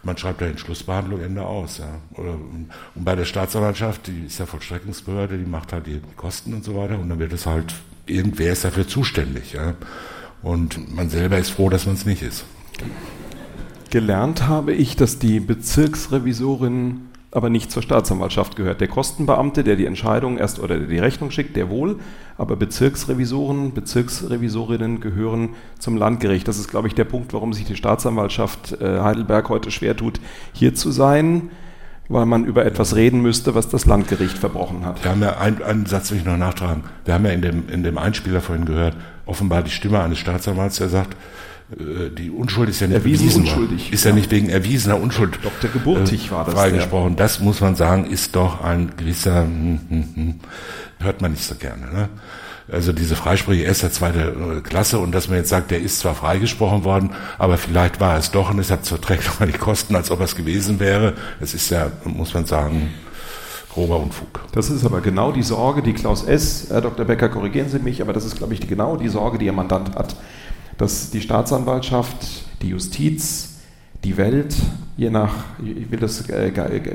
Man 0.03 0.17
schreibt 0.17 0.41
da 0.41 0.47
in 0.47 0.59
Schlussbehandlung 0.59 1.21
Ende 1.21 1.45
aus. 1.45 1.79
Ja. 1.79 1.89
Und 2.17 2.71
bei 2.95 3.15
der 3.15 3.25
Staatsanwaltschaft, 3.25 4.07
die 4.07 4.27
ist 4.27 4.39
ja 4.39 4.47
Vollstreckungsbehörde, 4.47 5.39
die 5.39 5.47
macht 5.47 5.73
halt 5.73 5.87
die 5.87 6.01
Kosten 6.17 6.53
und 6.53 6.65
so 6.65 6.77
weiter 6.77 6.99
und 6.99 7.09
dann 7.09 7.19
wird 7.19 7.33
es 7.33 7.47
halt, 7.47 7.75
irgendwer 8.07 8.53
ist 8.53 8.65
dafür 8.65 8.87
zuständig. 8.87 9.53
Ja. 9.53 9.75
Und 10.43 10.95
man 10.95 11.11
selber 11.11 11.39
ist 11.39 11.51
froh, 11.51 11.69
dass 11.69 11.87
man 11.87 11.95
es 11.95 12.05
nicht 12.05 12.23
ist. 12.23 12.45
Gelernt 13.90 14.47
habe 14.47 14.73
ich, 14.73 14.97
dass 14.97 15.18
die 15.18 15.40
Bezirksrevisorin 15.40 17.09
aber 17.30 17.50
nicht 17.50 17.71
zur 17.71 17.83
Staatsanwaltschaft 17.83 18.57
gehört. 18.57 18.80
Der 18.80 18.88
Kostenbeamte, 18.88 19.62
der 19.62 19.76
die 19.76 19.85
Entscheidung 19.85 20.38
erst 20.38 20.61
oder 20.61 20.78
die 20.78 20.99
Rechnung 20.99 21.30
schickt, 21.30 21.57
der 21.57 21.68
wohl, 21.68 21.99
aber 22.38 22.57
Bezirksrevisoren, 22.57 23.75
Bezirksrevisorinnen 23.75 25.00
gehören 25.00 25.50
zum 25.78 25.97
Landgericht. 25.97 26.49
Das 26.49 26.59
ist, 26.59 26.68
glaube 26.68 26.88
ich, 26.88 26.95
der 26.95 27.04
Punkt, 27.04 27.35
warum 27.35 27.52
sich 27.52 27.66
die 27.66 27.76
Staatsanwaltschaft 27.76 28.80
äh, 28.80 29.00
Heidelberg 29.00 29.50
heute 29.50 29.71
schwer 29.71 29.95
tut, 29.95 30.21
hier 30.54 30.75
zu 30.75 30.90
sein, 30.90 31.50
weil 32.09 32.25
man 32.25 32.47
über 32.47 32.64
etwas 32.64 32.97
reden 32.97 33.21
müsste, 33.21 33.54
was 33.54 33.68
das 33.68 33.85
Landgericht 33.85 34.38
verbrochen 34.38 34.87
hat. 34.87 35.04
Wir 35.04 35.11
haben 35.11 35.23
ja 35.23 35.37
einen, 35.37 35.62
einen 35.62 35.87
Satz 35.87 36.11
will 36.11 36.18
ich 36.18 36.25
noch 36.25 36.38
nachtragen. 36.38 36.85
Wir 37.04 37.12
haben 37.12 37.26
ja 37.26 37.33
in 37.33 37.42
dem, 37.42 37.68
in 37.68 37.83
dem 37.83 37.99
Einspieler 37.99 38.40
vorhin 38.40 38.64
gehört, 38.64 38.97
offenbar 39.26 39.62
die 39.62 39.71
Stimme 39.71 40.00
eines 40.00 40.18
Staatsanwalts, 40.18 40.76
der 40.78 40.88
sagt, 40.88 41.14
die 41.71 42.31
Unschuld 42.31 42.71
ist 42.71 42.81
ja 42.81 42.87
nicht 42.87 42.97
Erwiesen 42.97 43.27
bewiesen 43.27 43.43
unschuldig. 43.43 43.93
Ist 43.93 44.05
ja. 44.05 44.11
ja. 44.11 44.17
nicht 44.17 44.31
wegen 44.31 44.49
erwiesener 44.49 44.99
Unschuld 44.99 45.39
Dr. 45.43 45.71
Geburtig 45.71 46.29
äh, 46.29 46.31
war 46.31 46.45
das 46.47 46.55
freigesprochen. 46.55 47.17
Das 47.17 47.41
muss 47.41 47.61
man 47.61 47.75
sagen, 47.75 48.07
ist 48.07 48.37
doch 48.37 48.63
ein 48.63 48.93
gewisser, 48.97 49.43
hm, 49.43 49.81
hm, 49.89 50.05
hm, 50.15 50.35
hört 50.99 51.21
man 51.21 51.33
nicht 51.33 51.45
so 51.45 51.57
gerne. 51.57 51.93
Ne? 51.93 52.09
Also 52.73 52.93
diese 52.93 53.17
Freisprüche 53.17 53.65
erster, 53.65 53.91
zweiter 53.91 54.29
äh, 54.29 54.61
Klasse 54.63 54.99
und 54.99 55.13
dass 55.13 55.29
man 55.29 55.39
jetzt 55.39 55.51
sagt, 55.51 55.71
der 55.71 55.81
ist 55.81 55.99
zwar 55.99 56.15
freigesprochen 56.15 56.85
worden, 56.85 57.11
aber 57.39 57.59
vielleicht 57.59 58.01
war 58.01 58.17
es 58.17 58.31
doch 58.31 58.51
und 58.51 58.57
deshalb 58.57 58.87
verträgt 58.87 59.39
man 59.39 59.53
die 59.53 59.59
Kosten, 59.59 59.95
als 59.95 60.11
ob 60.11 60.23
es 60.23 60.37
gewesen 60.37 60.81
wäre. 60.81 61.15
Das 61.39 61.53
ist 61.53 61.69
ja, 61.69 61.91
muss 62.05 62.33
man 62.33 62.47
sagen, 62.47 62.95
grober 63.75 64.01
Unfug. 64.01 64.41
Das 64.53 64.71
ist 64.71 64.87
aber 64.87 65.03
genau 65.03 65.33
die 65.33 65.43
Sorge, 65.43 65.83
die 65.83 65.93
Klaus 65.93 66.25
S., 66.25 66.69
Herr 66.71 66.81
Dr. 66.81 67.05
Becker, 67.05 67.29
korrigieren 67.29 67.69
Sie 67.69 67.79
mich, 67.79 68.01
aber 68.01 68.15
das 68.15 68.25
ist, 68.25 68.37
glaube 68.37 68.55
ich, 68.55 68.67
genau 68.67 68.97
die 68.97 69.09
Sorge, 69.09 69.37
die 69.37 69.45
Ihr 69.45 69.53
Mandant 69.53 69.95
hat 69.95 70.17
dass 70.79 71.11
die 71.11 71.21
Staatsanwaltschaft, 71.21 72.45
die 72.63 72.69
Justiz, 72.69 73.59
die 74.05 74.17
Welt, 74.17 74.55
je 74.99 75.11
nach, 75.11 75.33
ich 75.64 75.90
will 75.93 76.00
das, 76.00 76.28
äh, 76.28 76.50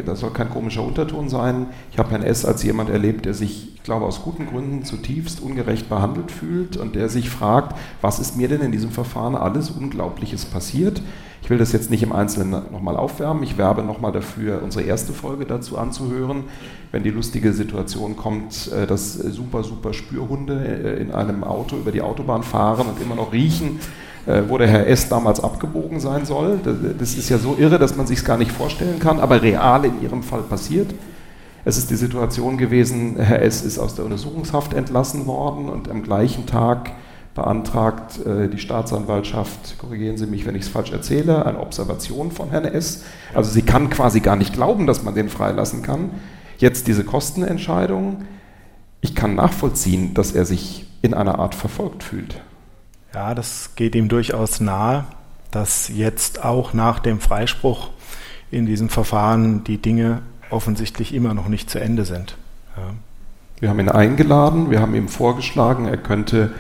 das 0.06 0.20
soll 0.20 0.32
kein 0.32 0.50
komischer 0.50 0.84
Unterton 0.84 1.30
sein. 1.30 1.68
Ich 1.90 1.98
habe 1.98 2.12
Herrn 2.12 2.22
S. 2.22 2.44
als 2.44 2.62
jemand 2.62 2.90
erlebt, 2.90 3.26
der 3.26 3.34
sich, 3.34 3.76
ich 3.76 3.84
glaube, 3.84 4.06
aus 4.06 4.22
guten 4.24 4.46
Gründen 4.46 4.84
zutiefst 4.84 5.42
ungerecht 5.42 5.88
behandelt 5.88 6.30
fühlt 6.30 6.76
und 6.76 6.96
der 6.96 7.08
sich 7.08 7.30
fragt, 7.30 7.78
was 8.02 8.20
ist 8.20 8.36
mir 8.36 8.50
denn 8.50 8.60
in 8.60 8.74
diesem 8.74 8.92
Verfahren 8.92 9.36
alles 9.36 9.72
Unglaubliches 9.72 10.44
passiert? 10.44 11.02
Ich 11.42 11.50
will 11.50 11.58
das 11.58 11.72
jetzt 11.72 11.92
nicht 11.92 12.04
im 12.04 12.12
Einzelnen 12.12 12.52
nochmal 12.72 12.98
aufwärmen. 12.98 13.44
Ich 13.44 13.58
werbe 13.58 13.84
nochmal 13.84 14.12
dafür, 14.12 14.62
unsere 14.62 14.84
erste 14.84 15.14
Folge 15.14 15.46
dazu 15.46 15.78
anzuhören, 15.78 16.44
wenn 16.92 17.04
die 17.04 17.10
lustige 17.10 17.54
Situation 17.54 18.18
kommt, 18.18 18.70
äh, 18.74 18.86
dass 18.86 19.14
super, 19.14 19.64
super 19.64 19.94
Spürhunde 19.94 20.56
äh, 20.56 21.02
in 21.02 21.12
einem 21.12 21.46
Auto 21.46 21.78
über 21.78 21.94
die 21.94 22.02
Autobahn 22.02 22.44
fahren 22.44 22.88
und 22.88 23.02
immer 23.02 23.16
noch 23.16 23.32
riechen, 23.32 23.80
äh, 23.80 24.13
wo 24.48 24.58
der 24.58 24.68
Herr 24.68 24.88
S. 24.88 25.10
damals 25.10 25.44
abgebogen 25.44 26.00
sein 26.00 26.26
soll. 26.26 26.60
Das 26.98 27.16
ist 27.16 27.30
ja 27.30 27.38
so 27.38 27.56
irre, 27.58 27.78
dass 27.78 27.98
man 27.98 28.08
sich 28.08 28.20
es 28.20 28.26
gar 28.26 28.38
nicht 28.38 28.52
vorstellen 28.52 29.00
kann, 29.00 29.20
aber 29.20 29.42
real 29.42 29.84
in 29.86 30.02
Ihrem 30.02 30.24
Fall 30.24 30.44
passiert. 30.44 30.94
Es 31.66 31.78
ist 31.78 31.90
die 31.90 31.96
Situation 31.96 32.58
gewesen, 32.58 33.16
Herr 33.18 33.42
S. 33.42 33.62
ist 33.62 33.80
aus 33.80 33.96
der 33.96 34.06
Untersuchungshaft 34.06 34.74
entlassen 34.74 35.26
worden 35.28 35.70
und 35.70 35.90
am 35.90 36.04
gleichen 36.04 36.46
Tag 36.46 36.92
beantragt 37.36 38.20
äh, 38.26 38.48
die 38.48 38.60
Staatsanwaltschaft, 38.60 39.78
korrigieren 39.80 40.18
Sie 40.18 40.28
mich, 40.28 40.46
wenn 40.46 40.56
ich 40.56 40.64
es 40.64 40.68
falsch 40.68 40.92
erzähle, 40.92 41.46
eine 41.46 41.60
Observation 41.60 42.32
von 42.32 42.50
Herrn 42.50 42.66
S. 42.66 43.04
Also 43.34 43.50
sie 43.50 43.64
kann 43.64 43.90
quasi 43.90 44.20
gar 44.20 44.36
nicht 44.36 44.54
glauben, 44.54 44.88
dass 44.88 45.04
man 45.04 45.16
den 45.16 45.30
freilassen 45.30 45.82
kann. 45.82 46.12
Jetzt 46.58 46.88
diese 46.88 47.04
Kostenentscheidung. 47.04 48.24
Ich 49.02 49.16
kann 49.16 49.36
nachvollziehen, 49.36 50.14
dass 50.14 50.34
er 50.34 50.46
sich 50.46 50.86
in 51.02 51.14
einer 51.14 51.40
Art 51.40 51.56
verfolgt 51.56 52.04
fühlt. 52.04 52.42
Ja, 53.14 53.36
das 53.36 53.72
geht 53.76 53.96
ihm 53.96 54.08
durchaus 54.08 54.60
nahe, 54.60 55.06
dass 55.52 55.88
jetzt 55.88 56.44
auch 56.44 56.74
nach 56.74 57.00
dem 57.00 57.20
Freispruch 57.20 57.90
in 58.50 58.66
diesem 58.66 58.90
Verfahren 58.90 59.64
die 59.64 59.78
Dinge 59.78 60.22
offensichtlich 60.50 61.14
immer 61.14 61.34
noch 61.34 61.48
nicht 61.48 61.70
zu 61.70 61.80
Ende 61.80 62.06
sind. 62.06 62.38
Ja. 62.76 62.84
Wir 63.60 63.70
haben 63.70 63.80
ihn 63.80 63.90
eingeladen, 63.90 64.72
wir 64.72 64.82
haben 64.82 64.96
ihm 64.96 65.08
vorgeschlagen, 65.08 65.88
er 65.88 65.98
könnte 65.98 66.52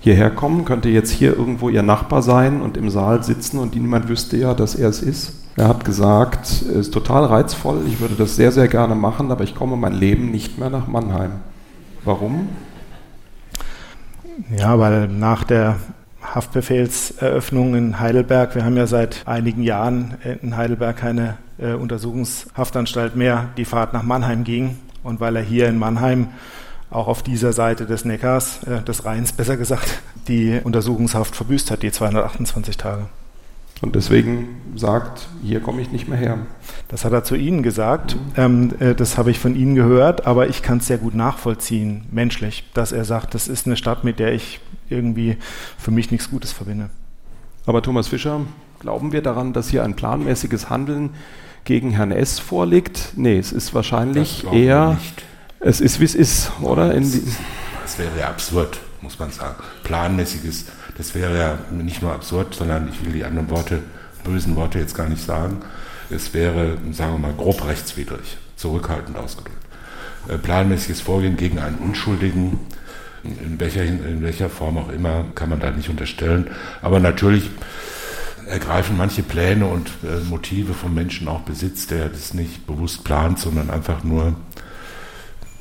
hierher 0.00 0.30
kommen, 0.30 0.64
könnte 0.64 0.88
jetzt 0.88 1.10
hier 1.10 1.36
irgendwo 1.36 1.68
ihr 1.68 1.82
Nachbar 1.82 2.22
sein 2.22 2.62
und 2.62 2.76
im 2.76 2.88
Saal 2.88 3.22
sitzen 3.22 3.58
und 3.58 3.74
niemand 3.74 4.08
wüsste 4.08 4.36
ja, 4.36 4.54
dass 4.54 4.74
er 4.74 4.88
es 4.88 5.02
ist. 5.02 5.34
Er 5.56 5.68
hat 5.68 5.84
gesagt, 5.84 6.46
es 6.46 6.62
ist 6.62 6.94
total 6.94 7.24
reizvoll, 7.26 7.82
ich 7.86 8.00
würde 8.00 8.14
das 8.14 8.36
sehr, 8.36 8.52
sehr 8.52 8.68
gerne 8.68 8.94
machen, 8.94 9.30
aber 9.30 9.44
ich 9.44 9.54
komme 9.54 9.76
mein 9.76 9.92
Leben 9.92 10.30
nicht 10.30 10.58
mehr 10.58 10.70
nach 10.70 10.86
Mannheim. 10.86 11.32
Warum? 12.04 12.48
Ja, 14.56 14.78
weil 14.78 15.08
nach 15.08 15.44
der 15.44 15.76
Haftbefehlseröffnung 16.22 17.74
in 17.74 18.00
Heidelberg, 18.00 18.54
wir 18.54 18.64
haben 18.64 18.76
ja 18.76 18.86
seit 18.86 19.26
einigen 19.26 19.62
Jahren 19.62 20.14
in 20.42 20.56
Heidelberg 20.56 20.96
keine 20.96 21.38
äh, 21.58 21.72
Untersuchungshaftanstalt 21.72 23.16
mehr, 23.16 23.48
die 23.56 23.64
Fahrt 23.64 23.92
nach 23.92 24.02
Mannheim 24.02 24.44
ging. 24.44 24.78
Und 25.02 25.20
weil 25.20 25.36
er 25.36 25.42
hier 25.42 25.68
in 25.68 25.78
Mannheim 25.78 26.28
auch 26.90 27.08
auf 27.08 27.22
dieser 27.22 27.52
Seite 27.52 27.86
des 27.86 28.04
Neckars, 28.04 28.62
äh, 28.64 28.82
des 28.82 29.04
Rheins 29.04 29.32
besser 29.32 29.56
gesagt, 29.56 30.02
die 30.28 30.60
Untersuchungshaft 30.62 31.34
verbüßt 31.34 31.70
hat, 31.70 31.82
die 31.82 31.92
228 31.92 32.76
Tage. 32.76 33.06
Und 33.82 33.94
deswegen 33.94 34.60
sagt, 34.76 35.28
hier 35.42 35.60
komme 35.60 35.80
ich 35.80 35.90
nicht 35.90 36.06
mehr 36.06 36.18
her. 36.18 36.38
Das 36.88 37.04
hat 37.04 37.12
er 37.12 37.24
zu 37.24 37.34
Ihnen 37.34 37.62
gesagt. 37.62 38.16
Ähm, 38.36 38.74
äh, 38.78 38.94
das 38.94 39.16
habe 39.16 39.30
ich 39.30 39.38
von 39.38 39.56
Ihnen 39.56 39.74
gehört, 39.74 40.26
aber 40.26 40.48
ich 40.48 40.62
kann 40.62 40.78
es 40.78 40.86
sehr 40.86 40.98
gut 40.98 41.14
nachvollziehen, 41.14 42.04
menschlich, 42.10 42.64
dass 42.74 42.92
er 42.92 43.04
sagt, 43.04 43.34
das 43.34 43.48
ist 43.48 43.66
eine 43.66 43.76
Stadt, 43.76 44.04
mit 44.04 44.18
der 44.18 44.32
ich 44.32 44.60
irgendwie 44.88 45.38
für 45.78 45.90
mich 45.90 46.10
nichts 46.10 46.30
Gutes 46.30 46.52
verbinde. 46.52 46.90
Aber 47.64 47.82
Thomas 47.82 48.08
Fischer, 48.08 48.40
glauben 48.80 49.12
wir 49.12 49.22
daran, 49.22 49.52
dass 49.52 49.70
hier 49.70 49.84
ein 49.84 49.96
planmäßiges 49.96 50.68
Handeln 50.68 51.10
gegen 51.64 51.90
Herrn 51.90 52.10
S. 52.10 52.38
vorliegt? 52.38 53.12
Nee, 53.16 53.38
es 53.38 53.52
ist 53.52 53.74
wahrscheinlich 53.74 54.44
eher, 54.52 54.98
es 55.60 55.80
ist 55.80 56.00
wie 56.00 56.04
es 56.04 56.14
ist, 56.14 56.52
oder? 56.60 56.92
Das, 56.92 57.12
das 57.82 57.98
wäre 57.98 58.18
ja 58.18 58.28
absurd, 58.28 58.80
muss 59.02 59.18
man 59.18 59.30
sagen. 59.30 59.56
Planmäßiges 59.84 60.66
das 61.00 61.14
wäre 61.14 61.38
ja 61.38 61.58
nicht 61.70 62.02
nur 62.02 62.12
absurd, 62.12 62.54
sondern 62.54 62.90
ich 62.90 63.02
will 63.02 63.14
die 63.14 63.24
anderen 63.24 63.48
Worte, 63.48 63.82
bösen 64.22 64.54
Worte 64.54 64.78
jetzt 64.78 64.94
gar 64.94 65.08
nicht 65.08 65.24
sagen. 65.24 65.62
Es 66.10 66.34
wäre, 66.34 66.76
sagen 66.92 67.14
wir 67.14 67.18
mal, 67.18 67.32
grob 67.32 67.66
rechtswidrig, 67.66 68.36
zurückhaltend 68.56 69.16
ausgedrückt. 69.16 69.64
Äh, 70.28 70.36
planmäßiges 70.36 71.00
Vorgehen 71.00 71.38
gegen 71.38 71.58
einen 71.58 71.78
Unschuldigen, 71.78 72.58
in 73.22 73.58
welcher, 73.58 73.82
in 73.82 74.22
welcher 74.22 74.50
Form 74.50 74.76
auch 74.76 74.90
immer, 74.90 75.24
kann 75.34 75.48
man 75.48 75.60
da 75.60 75.70
nicht 75.70 75.88
unterstellen. 75.88 76.50
Aber 76.82 77.00
natürlich 77.00 77.50
ergreifen 78.46 78.98
manche 78.98 79.22
Pläne 79.22 79.66
und 79.66 79.88
äh, 80.02 80.22
Motive 80.28 80.74
vom 80.74 80.92
Menschen 80.92 81.28
auch 81.28 81.40
Besitz, 81.40 81.86
der 81.86 82.10
das 82.10 82.34
nicht 82.34 82.66
bewusst 82.66 83.04
plant, 83.04 83.38
sondern 83.38 83.70
einfach 83.70 84.04
nur 84.04 84.34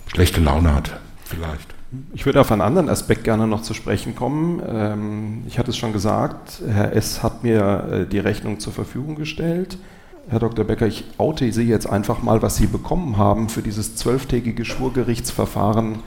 schlechte 0.08 0.42
Laune 0.42 0.74
hat, 0.74 1.00
vielleicht. 1.24 1.79
Ich 2.14 2.26
würde 2.26 2.40
auf 2.40 2.52
einen 2.52 2.62
anderen 2.62 2.88
Aspekt 2.88 3.24
gerne 3.24 3.48
noch 3.48 3.64
zu 3.64 3.74
sprechen 3.74 4.16
kommen. 4.16 4.62
Ähm, 4.68 5.44
ich 5.48 5.58
hatte 5.58 5.72
es 5.72 5.78
schon 5.78 5.92
gesagt, 5.92 6.62
Herr 6.68 6.94
S. 6.94 7.24
hat 7.24 7.44
mir 7.44 7.90
äh, 7.92 8.06
die 8.06 8.20
Rechnung 8.20 8.60
zur 8.60 8.74
Verfügung 8.74 9.16
gestellt. 9.16 9.80
Herr 10.30 10.40
Dr. 10.40 10.66
Becker, 10.66 10.86
ich 10.86 11.06
oute 11.18 11.52
Sie 11.52 11.64
jetzt 11.64 11.90
einfach 11.90 12.22
mal, 12.22 12.44
was 12.44 12.58
Sie 12.58 12.68
bekommen 12.68 13.18
haben 13.18 13.50
für 13.50 13.64
dieses 13.64 13.96
zwölftägige 13.96 14.66
Schwurgerichtsverfahren, 14.66 16.00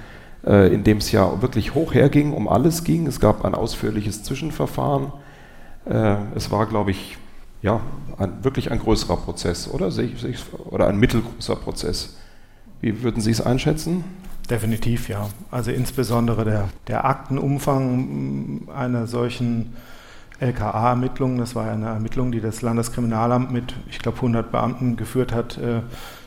äh, 0.46 0.72
in 0.72 0.84
dem 0.84 0.98
es 0.98 1.10
ja 1.10 1.42
wirklich 1.42 1.74
hoch 1.74 1.94
herging, 1.94 2.32
um 2.32 2.46
alles 2.46 2.84
ging. 2.84 3.08
Es 3.08 3.18
gab 3.18 3.44
ein 3.44 3.56
ausführliches 3.56 4.22
Zwischenverfahren. 4.22 5.12
Äh, 5.84 6.14
es 6.36 6.52
war, 6.52 6.66
glaube 6.66 6.92
ich, 6.92 7.18
ja, 7.60 7.80
ein, 8.18 8.44
wirklich 8.44 8.70
ein 8.70 8.78
größerer 8.78 9.16
Prozess, 9.16 9.68
oder? 9.68 9.90
Oder 10.66 10.86
ein 10.86 10.98
mittelgroßer 10.98 11.56
Prozess. 11.56 12.16
Wie 12.80 13.02
würden 13.02 13.20
Sie 13.20 13.32
es 13.32 13.40
einschätzen? 13.40 14.04
Definitiv, 14.50 15.08
ja. 15.08 15.28
Also 15.50 15.70
insbesondere 15.70 16.44
der, 16.44 16.68
der 16.88 17.04
Aktenumfang 17.04 18.68
einer 18.74 19.06
solchen 19.06 19.72
LKA-Ermittlung, 20.40 21.38
das 21.38 21.54
war 21.54 21.70
eine 21.70 21.86
Ermittlung, 21.86 22.32
die 22.32 22.40
das 22.40 22.62
Landeskriminalamt 22.62 23.52
mit, 23.52 23.74
ich 23.88 24.00
glaube, 24.00 24.16
100 24.16 24.50
Beamten 24.50 24.96
geführt 24.96 25.32
hat, 25.32 25.56
äh, 25.58 25.82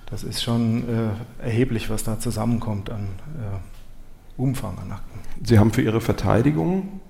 das 0.09 0.23
ist 0.23 0.41
schon 0.41 0.83
äh, 0.87 1.43
erheblich, 1.43 1.89
was 1.89 2.03
da 2.03 2.19
zusammenkommt 2.19 2.89
an 2.89 3.07
äh, 3.39 4.41
Umfang 4.41 4.77
an 4.79 4.91
Akten. 4.91 5.19
Sie 5.43 5.59
haben 5.59 5.71
für 5.71 5.81
Ihre 5.81 6.01
Verteidigung 6.01 7.01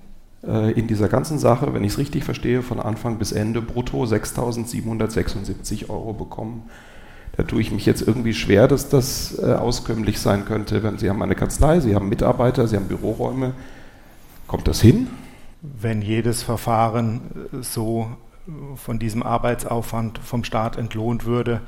in 0.76 0.86
dieser 0.86 1.10
ganzen 1.10 1.40
Sache, 1.40 1.74
wenn 1.74 1.84
ich 1.84 1.94
es 1.94 1.98
richtig 1.98 2.24
verstehe, 2.24 2.62
von 2.62 2.80
Anfang 2.80 3.18
bis 3.18 3.32
Ende 3.32 3.64
brutto 3.64 4.04
6.776 4.04 5.90
Euro 5.90 6.14
bekommen. 6.14 6.70
Da 7.38 7.44
tue 7.44 7.62
ich 7.62 7.72
mich 7.72 7.86
jetzt 7.86 8.02
irgendwie 8.02 8.34
schwer, 8.34 8.68
dass 8.68 8.90
das 8.90 9.38
äh, 9.40 9.54
auskömmlich 9.54 10.20
sein 10.20 10.46
könnte. 10.46 10.84
Wenn 10.84 10.98
Sie 10.98 11.10
haben 11.10 11.22
eine 11.22 11.36
Kanzlei, 11.36 11.80
Sie 11.80 11.96
haben 11.96 12.08
Mitarbeiter, 12.08 12.68
Sie 12.68 12.76
haben 12.78 12.88
Büroräume. 12.88 13.54
Kommt 14.48 14.68
das 14.68 14.82
hin? 14.82 15.08
Wenn 15.62 16.02
jedes 16.02 16.44
Verfahren 16.44 17.22
äh, 17.52 17.62
so 17.62 18.08
äh, 18.48 18.78
von 18.78 19.00
diesem 19.00 19.24
Arbeitsaufwand 19.24 20.20
vom 20.20 20.44
Staat 20.44 20.78
entlohnt 20.78 21.26
würde, 21.26 21.62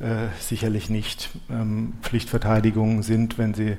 äh, 0.00 0.28
sicherlich 0.40 0.90
nicht. 0.90 1.30
Ähm, 1.48 1.92
Pflichtverteidigungen 2.02 3.02
sind, 3.02 3.38
wenn 3.38 3.54
sie 3.54 3.76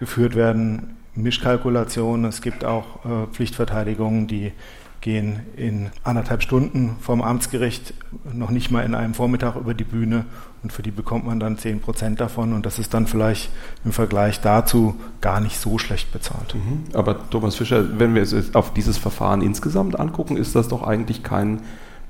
geführt 0.00 0.34
werden, 0.34 0.96
Mischkalkulationen. 1.14 2.24
Es 2.24 2.40
gibt 2.40 2.64
auch 2.64 3.04
äh, 3.04 3.26
Pflichtverteidigungen, 3.30 4.26
die 4.26 4.52
gehen 5.00 5.40
in 5.56 5.90
anderthalb 6.02 6.42
Stunden 6.42 6.96
vom 7.00 7.22
Amtsgericht 7.22 7.94
noch 8.32 8.50
nicht 8.50 8.70
mal 8.70 8.84
in 8.84 8.94
einem 8.94 9.14
Vormittag 9.14 9.56
über 9.56 9.74
die 9.74 9.84
Bühne 9.84 10.24
und 10.62 10.72
für 10.72 10.82
die 10.82 10.90
bekommt 10.90 11.24
man 11.26 11.38
dann 11.38 11.56
10 11.56 11.80
Prozent 11.80 12.20
davon 12.20 12.52
und 12.52 12.66
das 12.66 12.78
ist 12.78 12.92
dann 12.92 13.06
vielleicht 13.06 13.50
im 13.84 13.92
Vergleich 13.92 14.40
dazu 14.40 14.96
gar 15.20 15.40
nicht 15.40 15.58
so 15.58 15.78
schlecht 15.78 16.12
bezahlt. 16.12 16.54
Mhm. 16.54 16.84
Aber 16.94 17.30
Thomas 17.30 17.54
Fischer, 17.54 17.98
wenn 17.98 18.14
wir 18.14 18.22
es 18.22 18.54
auf 18.54 18.72
dieses 18.72 18.98
Verfahren 18.98 19.40
insgesamt 19.40 19.98
angucken, 19.98 20.36
ist 20.36 20.56
das 20.56 20.68
doch 20.68 20.82
eigentlich 20.82 21.22
kein 21.22 21.60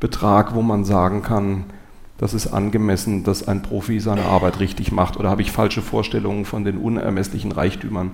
Betrag, 0.00 0.54
wo 0.54 0.62
man 0.62 0.84
sagen 0.84 1.22
kann, 1.22 1.64
das 2.16 2.34
ist 2.34 2.48
angemessen, 2.48 3.22
dass 3.22 3.46
ein 3.46 3.62
Profi 3.62 4.00
seine 4.00 4.24
Arbeit 4.24 4.58
richtig 4.60 4.92
macht 4.92 5.16
oder 5.16 5.30
habe 5.30 5.42
ich 5.42 5.52
falsche 5.52 5.82
Vorstellungen 5.82 6.44
von 6.44 6.64
den 6.64 6.78
unermesslichen 6.78 7.52
Reichtümern, 7.52 8.12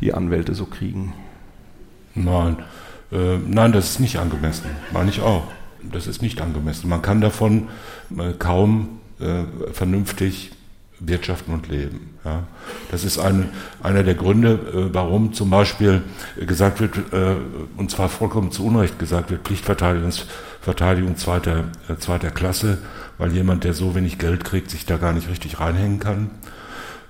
die 0.00 0.14
Anwälte 0.14 0.54
so 0.54 0.66
kriegen? 0.66 1.12
Nein, 2.14 2.58
äh, 3.10 3.38
nein, 3.38 3.72
das 3.72 3.90
ist 3.90 4.00
nicht 4.00 4.18
angemessen, 4.18 4.66
meine 4.92 5.10
ich 5.10 5.22
auch. 5.22 5.44
Das 5.82 6.06
ist 6.06 6.22
nicht 6.22 6.40
angemessen. 6.40 6.88
Man 6.88 7.02
kann 7.02 7.20
davon 7.20 7.68
äh, 8.16 8.32
kaum 8.38 9.00
äh, 9.22 9.72
vernünftig 9.72 10.52
wirtschaften 11.06 11.52
und 11.52 11.68
leben. 11.68 12.10
Ja. 12.24 12.44
Das 12.90 13.04
ist 13.04 13.18
ein, 13.18 13.48
einer 13.82 14.02
der 14.02 14.14
Gründe, 14.14 14.52
äh, 14.52 14.94
warum 14.94 15.32
zum 15.32 15.50
Beispiel 15.50 16.02
gesagt 16.38 16.80
wird, 16.80 16.96
äh, 17.12 17.34
und 17.76 17.90
zwar 17.90 18.08
vollkommen 18.08 18.52
zu 18.52 18.64
Unrecht 18.66 18.98
gesagt 18.98 19.30
wird, 19.30 19.42
Pflichtverteidigung 19.42 21.16
zweiter, 21.16 21.64
äh, 21.88 21.96
zweiter 21.96 22.30
Klasse, 22.30 22.78
weil 23.18 23.32
jemand, 23.32 23.64
der 23.64 23.74
so 23.74 23.94
wenig 23.94 24.18
Geld 24.18 24.44
kriegt, 24.44 24.70
sich 24.70 24.86
da 24.86 24.96
gar 24.96 25.12
nicht 25.12 25.28
richtig 25.28 25.60
reinhängen 25.60 25.98
kann. 25.98 26.30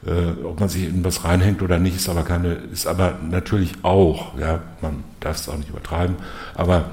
Äh, 0.07 0.43
ob 0.45 0.59
man 0.59 0.69
sich 0.69 0.85
in 0.85 1.05
was 1.05 1.25
reinhängt 1.25 1.63
oder 1.63 1.79
nicht, 1.79 1.95
ist 1.97 2.09
aber 2.09 2.25
keine, 2.25 2.55
ist 2.73 2.87
aber 2.87 3.19
natürlich 3.29 3.75
auch, 3.83 4.37
ja, 4.39 4.61
man 4.81 5.05
darf 5.21 5.37
es 5.37 5.49
auch 5.49 5.57
nicht 5.57 5.71
übertreiben, 5.71 6.17
aber 6.55 6.91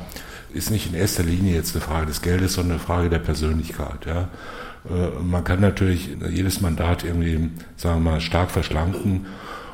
ist 0.53 0.69
nicht 0.69 0.87
in 0.87 0.95
erster 0.95 1.23
Linie 1.23 1.55
jetzt 1.55 1.75
eine 1.75 1.83
Frage 1.83 2.07
des 2.07 2.21
Geldes, 2.21 2.53
sondern 2.53 2.73
eine 2.73 2.79
Frage 2.79 3.09
der 3.09 3.19
Persönlichkeit, 3.19 4.05
ja. 4.05 4.27
Äh, 4.87 5.21
man 5.21 5.43
kann 5.43 5.61
natürlich 5.61 6.09
jedes 6.29 6.61
Mandat 6.61 7.03
irgendwie, 7.03 7.49
sagen 7.75 8.03
wir 8.03 8.11
mal, 8.11 8.21
stark 8.21 8.51
verschlanken 8.51 9.25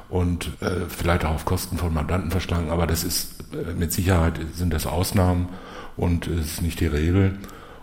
und 0.10 0.52
äh, 0.62 0.88
vielleicht 0.88 1.26
auch 1.26 1.36
auf 1.36 1.46
Kosten 1.46 1.78
von 1.78 1.94
Mandanten 1.94 2.32
verschlanken, 2.32 2.72
aber 2.72 2.88
das 2.88 3.04
ist 3.04 3.36
mit 3.78 3.92
Sicherheit 3.94 4.34
sind 4.54 4.74
das 4.74 4.86
Ausnahmen 4.86 5.50
und 5.98 6.28
ist 6.28 6.62
nicht 6.62 6.80
die 6.80 6.88
Regel. 6.88 7.38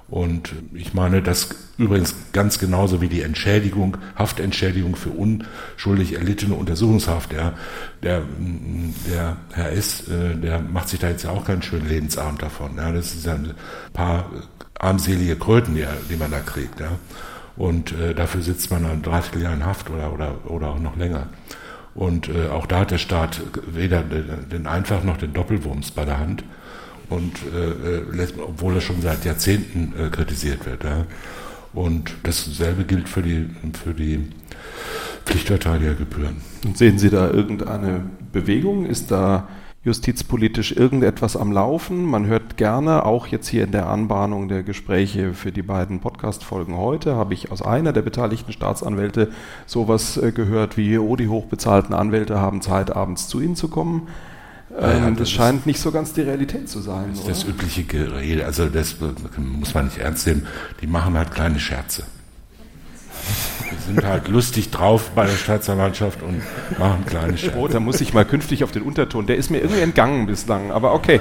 Und 0.08 0.52
ich 0.74 0.92
meine, 0.92 1.22
das 1.22 1.48
übrigens 1.78 2.14
ganz 2.32 2.58
genauso 2.58 3.00
wie 3.00 3.08
die 3.08 3.22
Entschädigung, 3.22 3.96
Haftentschädigung 4.14 4.94
für 4.94 5.08
unschuldig 5.08 6.14
erlittene 6.14 6.54
Untersuchungshaft. 6.54 7.32
Der, 7.32 7.54
der, 8.02 8.22
der 9.10 9.36
Herr 9.52 9.72
S., 9.72 10.06
äh, 10.08 10.36
der 10.36 10.60
macht 10.60 10.90
sich 10.90 11.00
da 11.00 11.08
jetzt 11.08 11.22
ja 11.24 11.30
auch 11.30 11.46
keinen 11.46 11.62
schönen 11.62 11.88
Lebensabend 11.88 12.42
davon. 12.42 12.76
Ja. 12.76 12.92
Das 12.92 13.14
ist 13.14 13.24
ja 13.24 13.36
ein 13.36 13.54
paar 13.94 14.30
armselige 14.78 15.36
Kröten, 15.36 15.74
die, 15.74 15.84
die 16.10 16.16
man 16.16 16.30
da 16.30 16.40
kriegt. 16.40 16.80
Ja. 16.80 16.92
Und 17.56 17.92
äh, 17.92 18.14
dafür 18.14 18.42
sitzt 18.42 18.70
man 18.70 18.84
dann 18.84 19.02
30 19.02 19.40
Jahre 19.40 19.54
in 19.54 19.66
Haft 19.66 19.90
oder, 19.90 20.12
oder, 20.12 20.34
oder 20.46 20.68
auch 20.70 20.78
noch 20.78 20.96
länger. 20.96 21.28
Und 21.94 22.28
äh, 22.28 22.48
auch 22.48 22.66
da 22.66 22.80
hat 22.80 22.90
der 22.90 22.98
Staat 22.98 23.42
weder 23.66 24.02
den 24.02 24.66
Einfach 24.66 25.04
noch 25.04 25.18
den 25.18 25.34
Doppelwumms 25.34 25.90
bei 25.90 26.04
der 26.04 26.18
Hand 26.18 26.42
und 27.10 27.34
äh, 27.54 28.22
äh 28.22 28.28
obwohl 28.38 28.76
er 28.76 28.80
schon 28.80 29.02
seit 29.02 29.24
Jahrzehnten 29.24 29.92
äh, 29.98 30.08
kritisiert 30.08 30.64
wird. 30.64 30.84
Ja. 30.84 31.04
Und 31.74 32.12
dasselbe 32.22 32.84
gilt 32.84 33.08
für 33.08 33.22
die, 33.22 33.48
für 33.82 33.94
die 33.94 34.30
Pflichtverteidigergebühren. 35.24 36.36
Und 36.64 36.76
sehen 36.76 36.98
Sie 36.98 37.10
da 37.10 37.30
irgendeine 37.30 38.02
Bewegung? 38.32 38.86
Ist 38.86 39.10
da 39.10 39.48
justizpolitisch 39.84 40.72
irgendetwas 40.72 41.36
am 41.36 41.50
Laufen? 41.50 42.04
Man 42.04 42.26
hört 42.26 42.56
gerne, 42.56 43.04
auch 43.04 43.26
jetzt 43.26 43.48
hier 43.48 43.64
in 43.64 43.72
der 43.72 43.88
Anbahnung 43.88 44.48
der 44.48 44.62
Gespräche 44.62 45.34
für 45.34 45.50
die 45.50 45.62
beiden 45.62 46.00
Podcast-Folgen 46.00 46.76
heute, 46.76 47.16
habe 47.16 47.34
ich 47.34 47.50
aus 47.50 47.62
einer 47.62 47.92
der 47.92 48.02
beteiligten 48.02 48.52
Staatsanwälte 48.52 49.32
sowas 49.66 50.16
äh, 50.16 50.30
gehört 50.30 50.76
wie, 50.76 50.98
oh, 50.98 51.16
die 51.16 51.28
hochbezahlten 51.28 51.94
Anwälte 51.94 52.38
haben 52.38 52.62
Zeit, 52.62 52.94
abends 52.94 53.26
zu 53.28 53.40
Ihnen 53.40 53.56
zu 53.56 53.68
kommen. 53.68 54.08
Ähm, 54.78 55.16
das, 55.16 55.18
das 55.18 55.30
scheint 55.30 55.66
nicht 55.66 55.80
so 55.80 55.90
ganz 55.90 56.12
die 56.12 56.22
Realität 56.22 56.68
zu 56.68 56.80
sein. 56.80 57.10
Das 57.10 57.18
ist 57.18 57.24
oder? 57.24 57.34
das 57.34 57.44
übliche 57.44 57.82
Gerede. 57.82 58.46
Also 58.46 58.66
das 58.66 58.96
muss 59.36 59.74
man 59.74 59.86
nicht 59.86 59.98
ernst 59.98 60.26
nehmen. 60.26 60.46
Die 60.80 60.86
machen 60.86 61.18
halt 61.18 61.32
kleine 61.32 61.58
Scherze. 61.58 62.04
Sind 63.86 64.04
halt 64.04 64.28
lustig 64.28 64.70
drauf 64.70 65.10
bei 65.14 65.26
der 65.26 65.32
Staatsanwaltschaft 65.32 66.22
und 66.22 66.42
machen 66.78 67.04
kleine 67.06 67.36
Scherze. 67.36 67.58
Oh, 67.58 67.68
da 67.68 67.80
muss 67.80 68.00
ich 68.00 68.14
mal 68.14 68.24
künftig 68.24 68.64
auf 68.64 68.72
den 68.72 68.82
Unterton. 68.82 69.26
Der 69.26 69.36
ist 69.36 69.50
mir 69.50 69.58
irgendwie 69.58 69.80
entgangen 69.80 70.26
bislang. 70.26 70.70
Aber 70.70 70.94
okay. 70.94 71.20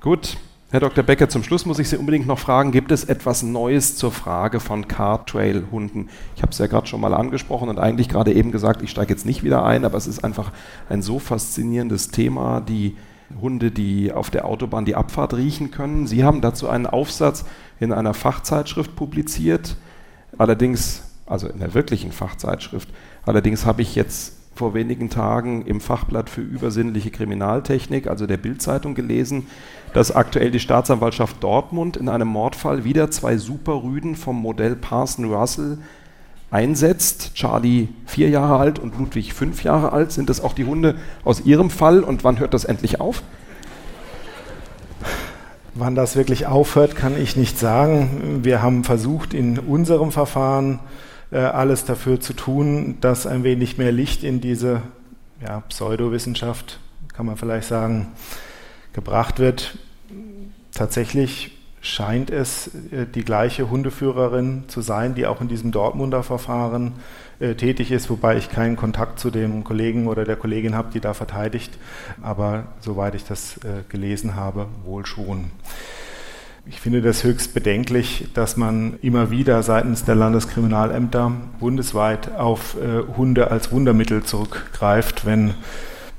Gut. 0.00 0.36
Herr 0.70 0.80
Dr. 0.80 1.02
Becker, 1.02 1.30
zum 1.30 1.42
Schluss 1.42 1.64
muss 1.64 1.78
ich 1.78 1.88
Sie 1.88 1.96
unbedingt 1.96 2.26
noch 2.26 2.38
fragen, 2.38 2.72
gibt 2.72 2.92
es 2.92 3.04
etwas 3.04 3.42
Neues 3.42 3.96
zur 3.96 4.12
Frage 4.12 4.60
von 4.60 4.86
Car-Trail-Hunden? 4.86 6.10
Ich 6.36 6.42
habe 6.42 6.52
es 6.52 6.58
ja 6.58 6.66
gerade 6.66 6.86
schon 6.86 7.00
mal 7.00 7.14
angesprochen 7.14 7.70
und 7.70 7.78
eigentlich 7.78 8.10
gerade 8.10 8.34
eben 8.34 8.52
gesagt, 8.52 8.82
ich 8.82 8.90
steige 8.90 9.10
jetzt 9.10 9.24
nicht 9.24 9.42
wieder 9.42 9.64
ein, 9.64 9.86
aber 9.86 9.96
es 9.96 10.06
ist 10.06 10.22
einfach 10.22 10.52
ein 10.90 11.00
so 11.00 11.18
faszinierendes 11.18 12.10
Thema, 12.10 12.60
die 12.60 12.96
Hunde, 13.40 13.70
die 13.70 14.12
auf 14.12 14.28
der 14.28 14.44
Autobahn 14.44 14.84
die 14.84 14.94
Abfahrt 14.94 15.32
riechen 15.32 15.70
können. 15.70 16.06
Sie 16.06 16.22
haben 16.22 16.42
dazu 16.42 16.68
einen 16.68 16.86
Aufsatz 16.86 17.46
in 17.80 17.90
einer 17.90 18.12
Fachzeitschrift 18.12 18.94
publiziert, 18.94 19.76
allerdings, 20.36 21.02
also 21.28 21.48
in 21.48 21.58
der 21.58 21.74
wirklichen 21.74 22.12
Fachzeitschrift. 22.12 22.88
Allerdings 23.24 23.66
habe 23.66 23.82
ich 23.82 23.94
jetzt 23.94 24.34
vor 24.54 24.74
wenigen 24.74 25.08
Tagen 25.08 25.64
im 25.66 25.80
Fachblatt 25.80 26.28
für 26.28 26.40
übersinnliche 26.40 27.10
Kriminaltechnik, 27.10 28.08
also 28.08 28.26
der 28.26 28.38
Bildzeitung, 28.38 28.94
gelesen, 28.96 29.46
dass 29.92 30.10
aktuell 30.10 30.50
die 30.50 30.58
Staatsanwaltschaft 30.58 31.42
Dortmund 31.42 31.96
in 31.96 32.08
einem 32.08 32.28
Mordfall 32.28 32.84
wieder 32.84 33.10
zwei 33.10 33.36
Superrüden 33.36 34.16
vom 34.16 34.40
Modell 34.42 34.74
Parson 34.74 35.32
Russell 35.32 35.78
einsetzt. 36.50 37.34
Charlie 37.34 37.88
vier 38.06 38.30
Jahre 38.30 38.56
alt 38.58 38.78
und 38.78 38.98
Ludwig 38.98 39.32
fünf 39.32 39.62
Jahre 39.62 39.92
alt. 39.92 40.10
Sind 40.10 40.28
das 40.28 40.40
auch 40.40 40.54
die 40.54 40.64
Hunde 40.64 40.96
aus 41.24 41.42
Ihrem 41.42 41.70
Fall 41.70 42.02
und 42.02 42.24
wann 42.24 42.40
hört 42.40 42.52
das 42.52 42.64
endlich 42.64 43.00
auf? 43.00 43.22
Wann 45.74 45.94
das 45.94 46.16
wirklich 46.16 46.46
aufhört, 46.46 46.96
kann 46.96 47.16
ich 47.16 47.36
nicht 47.36 47.58
sagen. 47.58 48.40
Wir 48.42 48.60
haben 48.60 48.82
versucht, 48.82 49.34
in 49.34 49.60
unserem 49.60 50.10
Verfahren 50.10 50.80
alles 51.30 51.84
dafür 51.84 52.20
zu 52.20 52.32
tun, 52.32 52.96
dass 53.00 53.26
ein 53.26 53.44
wenig 53.44 53.76
mehr 53.76 53.92
Licht 53.92 54.24
in 54.24 54.40
diese 54.40 54.82
ja, 55.42 55.60
Pseudowissenschaft, 55.68 56.78
kann 57.12 57.26
man 57.26 57.36
vielleicht 57.36 57.68
sagen, 57.68 58.08
gebracht 58.92 59.38
wird. 59.38 59.76
Tatsächlich 60.72 61.58
scheint 61.80 62.30
es 62.30 62.68
äh, 62.92 63.06
die 63.06 63.24
gleiche 63.24 63.70
Hundeführerin 63.70 64.64
zu 64.68 64.80
sein, 64.80 65.14
die 65.14 65.26
auch 65.26 65.40
in 65.40 65.48
diesem 65.48 65.70
Dortmunder 65.70 66.22
Verfahren 66.22 66.94
äh, 67.40 67.54
tätig 67.54 67.92
ist, 67.92 68.10
wobei 68.10 68.36
ich 68.36 68.50
keinen 68.50 68.76
Kontakt 68.76 69.18
zu 69.20 69.30
dem 69.30 69.64
Kollegen 69.64 70.08
oder 70.08 70.24
der 70.24 70.36
Kollegin 70.36 70.74
habe, 70.74 70.90
die 70.92 71.00
da 71.00 71.14
verteidigt. 71.14 71.78
Aber 72.22 72.64
soweit 72.80 73.14
ich 73.14 73.24
das 73.24 73.58
äh, 73.58 73.84
gelesen 73.88 74.34
habe, 74.34 74.66
wohl 74.84 75.06
schon. 75.06 75.50
Ich 76.70 76.80
finde 76.80 77.00
das 77.00 77.24
höchst 77.24 77.54
bedenklich, 77.54 78.26
dass 78.34 78.58
man 78.58 78.98
immer 79.00 79.30
wieder 79.30 79.62
seitens 79.62 80.04
der 80.04 80.14
Landeskriminalämter 80.14 81.32
bundesweit 81.58 82.36
auf 82.36 82.76
äh, 82.76 83.16
Hunde 83.16 83.50
als 83.50 83.72
Wundermittel 83.72 84.22
zurückgreift, 84.22 85.24
wenn 85.24 85.54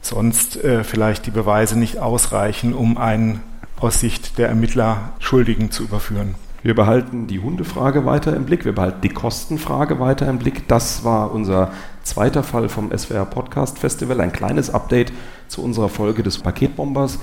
sonst 0.01 0.63
äh, 0.63 0.83
vielleicht 0.83 1.27
die 1.27 1.31
Beweise 1.31 1.77
nicht 1.77 1.99
ausreichen, 1.99 2.73
um 2.73 2.97
einen 2.97 3.43
aus 3.79 3.99
Sicht 3.99 4.39
der 4.39 4.49
Ermittler 4.49 5.13
Schuldigen 5.19 5.69
zu 5.69 5.83
überführen. 5.83 6.33
Wir 6.63 6.73
behalten 6.73 7.27
die 7.27 7.39
Hundefrage 7.39 8.05
weiter 8.05 8.35
im 8.35 8.45
Blick, 8.45 8.65
wir 8.65 8.73
behalten 8.73 9.01
die 9.01 9.09
Kostenfrage 9.09 9.99
weiter 9.99 10.27
im 10.27 10.39
Blick. 10.39 10.67
Das 10.67 11.05
war 11.05 11.31
unser 11.31 11.71
zweiter 12.03 12.41
Fall 12.41 12.69
vom 12.69 12.91
SWR 12.91 13.25
Podcast 13.25 13.77
Festival, 13.77 14.19
ein 14.19 14.33
kleines 14.33 14.71
Update 14.71 15.13
zu 15.47 15.63
unserer 15.63 15.89
Folge 15.89 16.23
des 16.23 16.39
Paketbombers. 16.39 17.19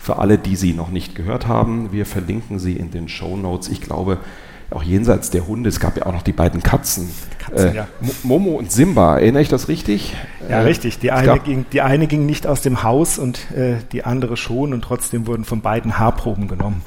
Für 0.00 0.18
alle, 0.18 0.38
die 0.38 0.56
sie 0.56 0.72
noch 0.72 0.88
nicht 0.88 1.14
gehört 1.14 1.46
haben, 1.46 1.92
wir 1.92 2.06
verlinken 2.06 2.58
sie 2.58 2.72
in 2.72 2.90
den 2.90 3.08
Show 3.08 3.36
Notes. 3.36 3.68
Ich 3.68 3.82
glaube, 3.82 4.18
auch 4.70 4.82
jenseits 4.82 5.30
der 5.30 5.46
Hunde, 5.46 5.68
es 5.68 5.78
gab 5.78 5.98
ja 5.98 6.06
auch 6.06 6.12
noch 6.12 6.22
die 6.22 6.32
beiden 6.32 6.62
Katzen. 6.62 7.10
Katzen 7.38 7.72
äh, 7.72 7.76
ja. 7.76 7.88
Momo 8.22 8.52
und 8.52 8.72
Simba, 8.72 9.18
erinnere 9.18 9.42
ich 9.42 9.48
das 9.48 9.68
richtig? 9.68 10.16
Ja, 10.48 10.60
äh, 10.60 10.62
richtig. 10.62 10.98
Die 11.00 11.10
eine, 11.10 11.38
ging, 11.40 11.66
die 11.72 11.82
eine 11.82 12.06
ging 12.06 12.24
nicht 12.24 12.46
aus 12.46 12.62
dem 12.62 12.82
Haus 12.82 13.18
und 13.18 13.50
äh, 13.50 13.76
die 13.92 14.04
andere 14.04 14.36
schon 14.36 14.72
und 14.72 14.82
trotzdem 14.82 15.26
wurden 15.26 15.44
von 15.44 15.60
beiden 15.60 15.98
Haarproben 15.98 16.48
genommen. 16.48 16.82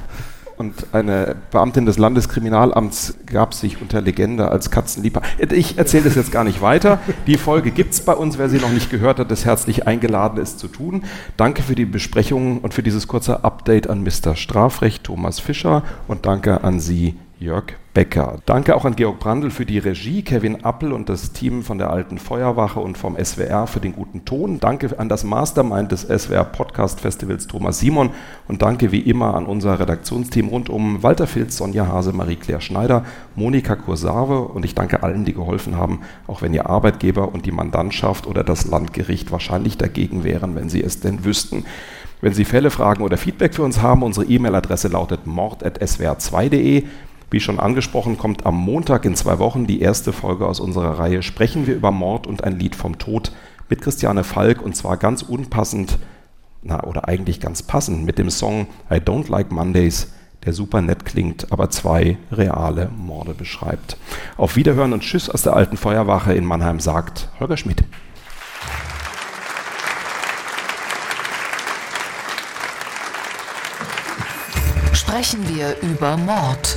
Und 0.56 0.86
eine 0.92 1.36
Beamtin 1.50 1.84
des 1.84 1.98
Landeskriminalamts 1.98 3.14
gab 3.26 3.54
sich 3.54 3.80
unter 3.80 4.00
Legende 4.00 4.48
als 4.48 4.70
Katzenliebhaber. 4.70 5.26
Ich 5.50 5.78
erzähle 5.78 6.04
das 6.04 6.14
jetzt 6.14 6.30
gar 6.30 6.44
nicht 6.44 6.62
weiter. 6.62 7.00
Die 7.26 7.36
Folge 7.36 7.70
gibt 7.70 7.94
es 7.94 8.00
bei 8.00 8.14
uns. 8.14 8.38
Wer 8.38 8.48
sie 8.48 8.58
noch 8.58 8.70
nicht 8.70 8.90
gehört 8.90 9.18
hat, 9.18 9.32
ist 9.32 9.44
herzlich 9.44 9.86
eingeladen, 9.86 10.38
es 10.40 10.56
zu 10.56 10.68
tun. 10.68 11.04
Danke 11.36 11.62
für 11.62 11.74
die 11.74 11.86
Besprechung 11.86 12.58
und 12.60 12.72
für 12.72 12.82
dieses 12.82 13.08
kurze 13.08 13.42
Update 13.42 13.90
an 13.90 14.04
Mr. 14.04 14.36
Strafrecht 14.36 15.04
Thomas 15.04 15.40
Fischer 15.40 15.82
und 16.06 16.26
danke 16.26 16.62
an 16.62 16.78
Sie, 16.78 17.16
Jörg 17.38 17.74
Becker. 17.94 18.38
Danke 18.46 18.74
auch 18.74 18.84
an 18.84 18.96
Georg 18.96 19.20
Brandl 19.20 19.50
für 19.50 19.64
die 19.64 19.78
Regie, 19.78 20.22
Kevin 20.22 20.64
Appel 20.64 20.92
und 20.92 21.08
das 21.08 21.32
Team 21.32 21.62
von 21.62 21.78
der 21.78 21.90
Alten 21.90 22.18
Feuerwache 22.18 22.80
und 22.80 22.98
vom 22.98 23.16
SWR 23.16 23.66
für 23.66 23.80
den 23.80 23.92
guten 23.92 24.24
Ton. 24.24 24.58
Danke 24.58 24.98
an 24.98 25.08
das 25.08 25.22
Mastermind 25.22 25.92
des 25.92 26.02
SWR 26.02 26.44
Podcast 26.44 27.00
Festivals 27.00 27.46
Thomas 27.46 27.78
Simon 27.78 28.10
und 28.48 28.62
danke 28.62 28.90
wie 28.90 29.00
immer 29.00 29.34
an 29.34 29.46
unser 29.46 29.78
Redaktionsteam 29.78 30.48
rund 30.48 30.68
um 30.68 31.02
Walter 31.02 31.28
Filz, 31.28 31.56
Sonja 31.56 31.86
Hase, 31.86 32.12
Marie-Claire 32.12 32.60
Schneider, 32.60 33.04
Monika 33.36 33.76
Kursave 33.76 34.40
und 34.40 34.64
ich 34.64 34.74
danke 34.74 35.02
allen, 35.02 35.24
die 35.24 35.34
geholfen 35.34 35.76
haben, 35.76 36.00
auch 36.26 36.42
wenn 36.42 36.54
Ihr 36.54 36.68
Arbeitgeber 36.68 37.32
und 37.32 37.46
die 37.46 37.52
Mandantschaft 37.52 38.26
oder 38.26 38.42
das 38.42 38.66
Landgericht 38.66 39.30
wahrscheinlich 39.30 39.78
dagegen 39.78 40.24
wären, 40.24 40.56
wenn 40.56 40.68
sie 40.68 40.82
es 40.82 41.00
denn 41.00 41.24
wüssten. 41.24 41.64
Wenn 42.20 42.32
Sie 42.32 42.46
Fälle, 42.46 42.70
Fragen 42.70 43.02
oder 43.04 43.18
Feedback 43.18 43.54
für 43.54 43.62
uns 43.62 43.82
haben, 43.82 44.02
unsere 44.02 44.24
E-Mail-Adresse 44.24 44.88
lautet 44.88 45.26
mord.swr2.de. 45.26 46.84
Wie 47.34 47.40
schon 47.40 47.58
angesprochen, 47.58 48.16
kommt 48.16 48.46
am 48.46 48.54
Montag 48.54 49.04
in 49.04 49.16
zwei 49.16 49.40
Wochen 49.40 49.66
die 49.66 49.80
erste 49.80 50.12
Folge 50.12 50.46
aus 50.46 50.60
unserer 50.60 51.00
Reihe 51.00 51.20
Sprechen 51.20 51.66
wir 51.66 51.74
über 51.74 51.90
Mord 51.90 52.28
und 52.28 52.44
ein 52.44 52.60
Lied 52.60 52.76
vom 52.76 52.96
Tod 52.96 53.32
mit 53.68 53.82
Christiane 53.82 54.22
Falk 54.22 54.62
und 54.62 54.76
zwar 54.76 54.96
ganz 54.98 55.22
unpassend, 55.22 55.98
na 56.62 56.84
oder 56.84 57.08
eigentlich 57.08 57.40
ganz 57.40 57.64
passend 57.64 58.04
mit 58.04 58.18
dem 58.18 58.30
Song 58.30 58.68
I 58.88 58.98
Don't 58.98 59.28
Like 59.28 59.50
Mondays, 59.50 60.12
der 60.44 60.52
super 60.52 60.80
nett 60.80 61.04
klingt, 61.04 61.50
aber 61.50 61.70
zwei 61.70 62.18
reale 62.30 62.88
Morde 62.96 63.34
beschreibt. 63.34 63.96
Auf 64.36 64.54
Wiederhören 64.54 64.92
und 64.92 65.00
Tschüss 65.00 65.28
aus 65.28 65.42
der 65.42 65.56
alten 65.56 65.76
Feuerwache 65.76 66.34
in 66.34 66.44
Mannheim 66.44 66.78
sagt 66.78 67.30
Holger 67.40 67.56
Schmidt. 67.56 67.82
Sprechen 74.92 75.40
wir 75.48 75.76
über 75.82 76.16
Mord. 76.16 76.76